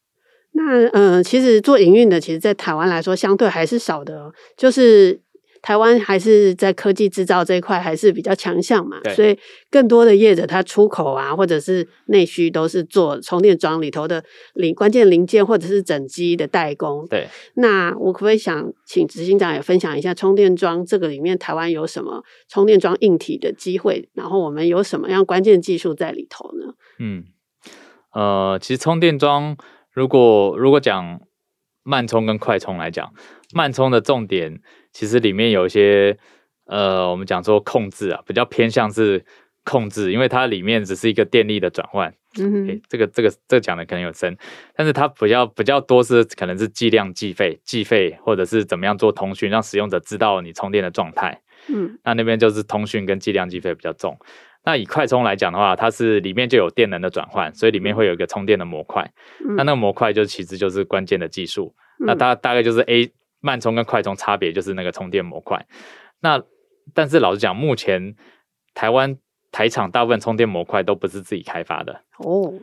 [0.52, 5.22] 那嗯、呃，其实做营运的，其实，在台湾来说，相对还是少的，就是。
[5.64, 9.36] 台湾还是在科技制造这一块还是比较强项嘛，所以
[9.72, 14.22] 更多的业者他出口啊，或者是内需都是做充电桩里头的
[14.56, 17.08] 零关键零件或者是整机的代工。
[17.10, 26.74] 对，那我可不可以想请执行长也分享一下充电桩这个里面台湾有什么充电桩硬体的机会，然后我们有什么样关键技术在里头呢？
[27.00, 27.24] 嗯，
[28.14, 29.56] 呃，其实充电桩
[29.94, 31.22] 如果如果讲
[31.84, 33.14] 慢充跟快充来讲，
[33.54, 34.60] 慢充的重点。
[34.94, 36.18] 其实里面有一些，
[36.68, 39.26] 呃，我们讲说控制啊，比较偏向是
[39.66, 42.14] 控制，因为它里面只是一个电力的转换。
[42.40, 44.36] 嗯这个这个这个讲的可能有深，
[44.76, 51.40] 但是它比较比较多是可能是计量计费、计费，或者是怎么样做通讯，让使用者知道你充电的状态。
[51.68, 54.18] 嗯，那那边就是通讯跟计量计费比较重。
[54.66, 59.08] 那以快充来讲的话，它是里面就有电能的转换，所以里面会有一个充电的模块。
[59.48, 61.76] 嗯、那那个模块就其实就是关键的技术。
[62.00, 63.12] 嗯、那它大概就是 A
[63.44, 65.68] 慢充跟快充差别就是那个充电模块。
[66.22, 66.42] 那
[66.94, 68.16] 但是老实讲，目前
[68.74, 69.18] 台湾
[69.52, 72.54] 台厂大部分充电模块都不是自己开发的哦。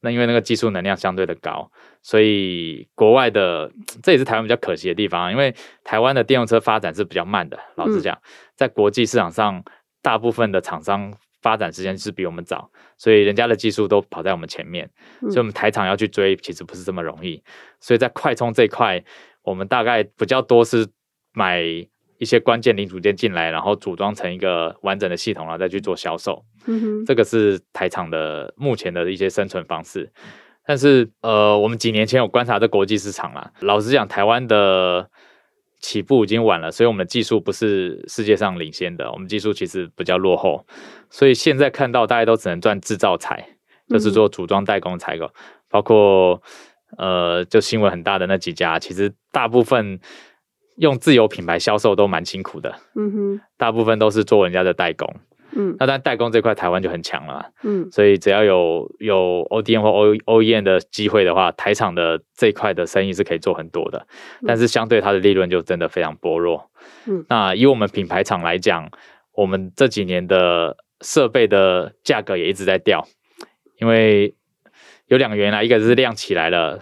[0.00, 1.68] 那因为那个技术能量相对的高，
[2.02, 3.68] 所以国外的
[4.00, 7.58] 这也是台湾比较可惜的地方，因为台湾的电动车发展是比较慢的。
[7.74, 8.22] 老实讲，嗯、
[8.54, 9.64] 在国际市场上，
[10.00, 11.12] 大部分的厂商
[11.42, 14.88] 发展时间是比我们早，所以人家的技术都跑在我们前面，
[15.22, 17.42] 所以我们台厂要去追，其实不是这么容易。
[17.80, 19.02] 所以在快充这一块，
[19.48, 20.86] 我们大概比较多是
[21.32, 21.62] 买
[22.18, 26.44] 一些关键零组件进来，然后组装成一个完整的系统，然后再去做销售。
[26.66, 30.12] 嗯哼，这个是台厂的目前的一些生存方式，
[30.66, 33.52] 但是呃，我们几年前有观察这国际市场啦。
[33.60, 35.08] 老实讲，台湾的
[35.80, 40.66] 起步已经晚了，所以我们的技术不是世界上领先的，我们技术其实比较落后，
[41.08, 43.56] 所以现在看到大家都只能赚制造财，
[43.88, 45.30] 就是做组装代工采购，
[45.70, 46.42] 包括
[46.96, 50.00] 呃，就新闻很大的那几家，其实大部分
[50.76, 52.74] 用自有品牌销售都蛮辛苦的。
[52.94, 55.08] 嗯哼，大部分都是做人家的代工。
[55.52, 64.06] 嗯，那但代工这块台湾就很强了，嗯，所以只要有有 ODM 或 O OEM 的机会的话，台厂的这一块的生意是可以做很多的，
[64.46, 66.70] 但是相对它的利润就真的非常薄弱。
[67.06, 68.90] 嗯，那以我们品牌厂来讲，
[69.32, 73.08] 我们这几年的设备的价格也一直在掉，
[73.80, 74.34] 因为
[75.08, 76.80] 有两个原因啦，一个是量起来了，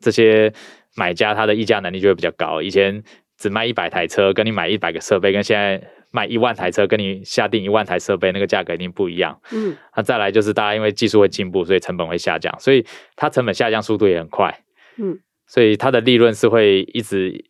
[0.00, 0.52] 这些
[0.96, 3.04] 买家他的议价能力就会比较高，以前
[3.36, 5.80] 只卖一百台车，跟你买一百个设备，跟现在。
[6.12, 9.38] 卖一万台车，跟你下定一万台设备，那个价格一定不一样。
[9.52, 12.86] 嗯，那再来就是大家因为技术会进步，所以成本会下降，所以
[13.16, 14.62] 它成本下降速度也很快。
[14.96, 17.44] 嗯，所以它的利润是会一直，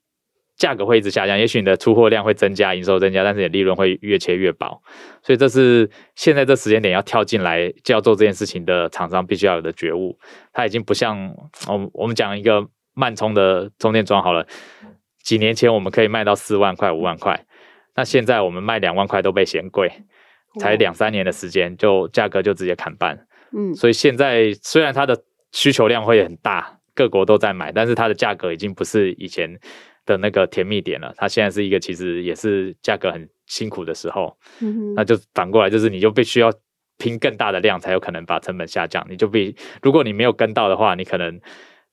[0.57, 1.39] 价格会一直下降。
[1.39, 4.83] 也许你的出货量会增加，营收增加，但是你的利润会越切越薄。
[5.23, 10.19] 所以这是现在这时间点要跳进来就要做这件事情的厂商必须要有的觉悟。
[10.53, 11.35] 它已经不像
[11.69, 14.47] 我们我们讲一个慢充的充电桩好了，
[15.23, 17.45] 几年前我们可以卖到四万块、五万块。
[17.95, 19.91] 那现在我们卖两万块都被嫌贵，
[20.61, 23.27] 才两三年的时间就价格就直接砍半，
[23.57, 25.19] 嗯，所以现在虽然它的
[25.53, 29.59] 需求量会很大，各国都在买，但是它的价格已经不是以前
[30.07, 36.51] 的那个甜蜜点了，它现在是一个其实也是价格很辛苦的时候，嗯，那就反过来就是你就必须要
[36.97, 41.39] 拼更大的量才有可能把成本下降，你就必如果你没有跟到的话，你可能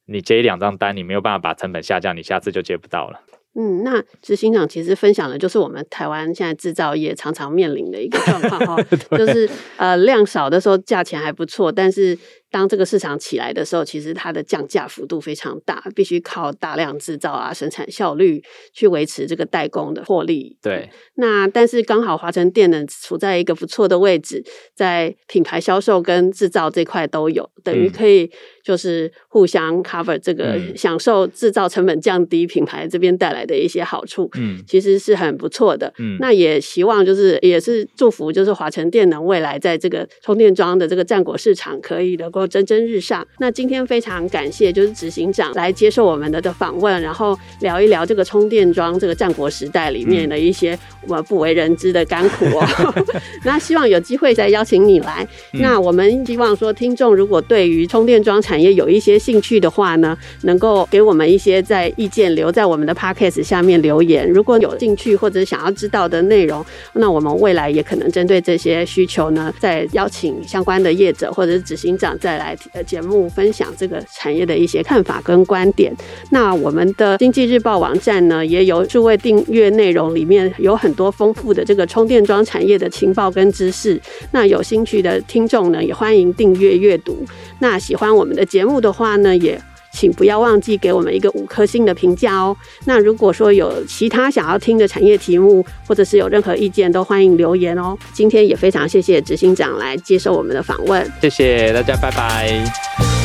[0.06, 3.20] 你接一两张单，你没有办法把成本下降，你下次就接不到了。
[3.56, 8.84] 嗯，那执行长其实分享的就是我们台湾现在制造业常常面临的一个状况哈，
[9.18, 12.18] 就是呃量少的时候价钱还不错，但是。
[12.54, 20.56] 当这个市场起来的时候，其实它的降价幅度非常大，必须靠大量制造啊、生产效率去维持这个代工的获利。
[20.62, 24.44] 对，那但是刚好华晨电能处在一个不错的位置，
[24.76, 28.30] 在品牌销售跟制造这块都有，等于可以
[28.64, 34.30] 就是互相 cover 这个享受制造成本降低，品牌这边带来的一些好处。
[34.36, 35.92] 嗯，其实是很不错的。
[35.98, 42.43] 嗯，那也希望就是也是祝福，就是华晨电能未来在这个充电桩的这个战果市场可以能够。
[42.48, 43.26] 蒸蒸日上。
[43.40, 50.78] 那今天非常感谢，就是执行长来接受我们的的访问，然后聊一聊这个充电桩这个战国时代里面的一些
[51.08, 52.94] 我们不为人知的甘苦哦。
[53.44, 55.28] 那希望有机会再邀请你来。
[55.52, 64.30] 那我们希望说，听众如果对于充电桩产业有一些兴趣的话呢，能够给我们一些在意见留在我们的 podcast 下面留言。
[64.30, 75.94] 如果有兴趣或者想要知道的内容，那我们未来也可能针对这些需求呢，再邀请相关的业者或者是执行长来呃节目分享这个产业的一些看法跟观点。
[76.32, 84.00] 那我们的经济日报网站呢，也有数位订阅内容，里面有很多丰富的这个充电桩产业的情报跟知识。
[84.32, 87.26] 那有兴趣的听众呢，也欢迎订阅阅读。
[87.60, 89.60] 那喜欢我们的节目的话呢，也
[89.94, 92.56] 请不要忘记给我们一个五颗星的评价哦。
[92.86, 97.98] 那如果说有其他想要听的产业题目，或者是有任何意见，都欢迎留言哦。
[98.12, 103.23] 今天也非常谢谢执行长来接受我们的访问，谢谢大家，拜拜。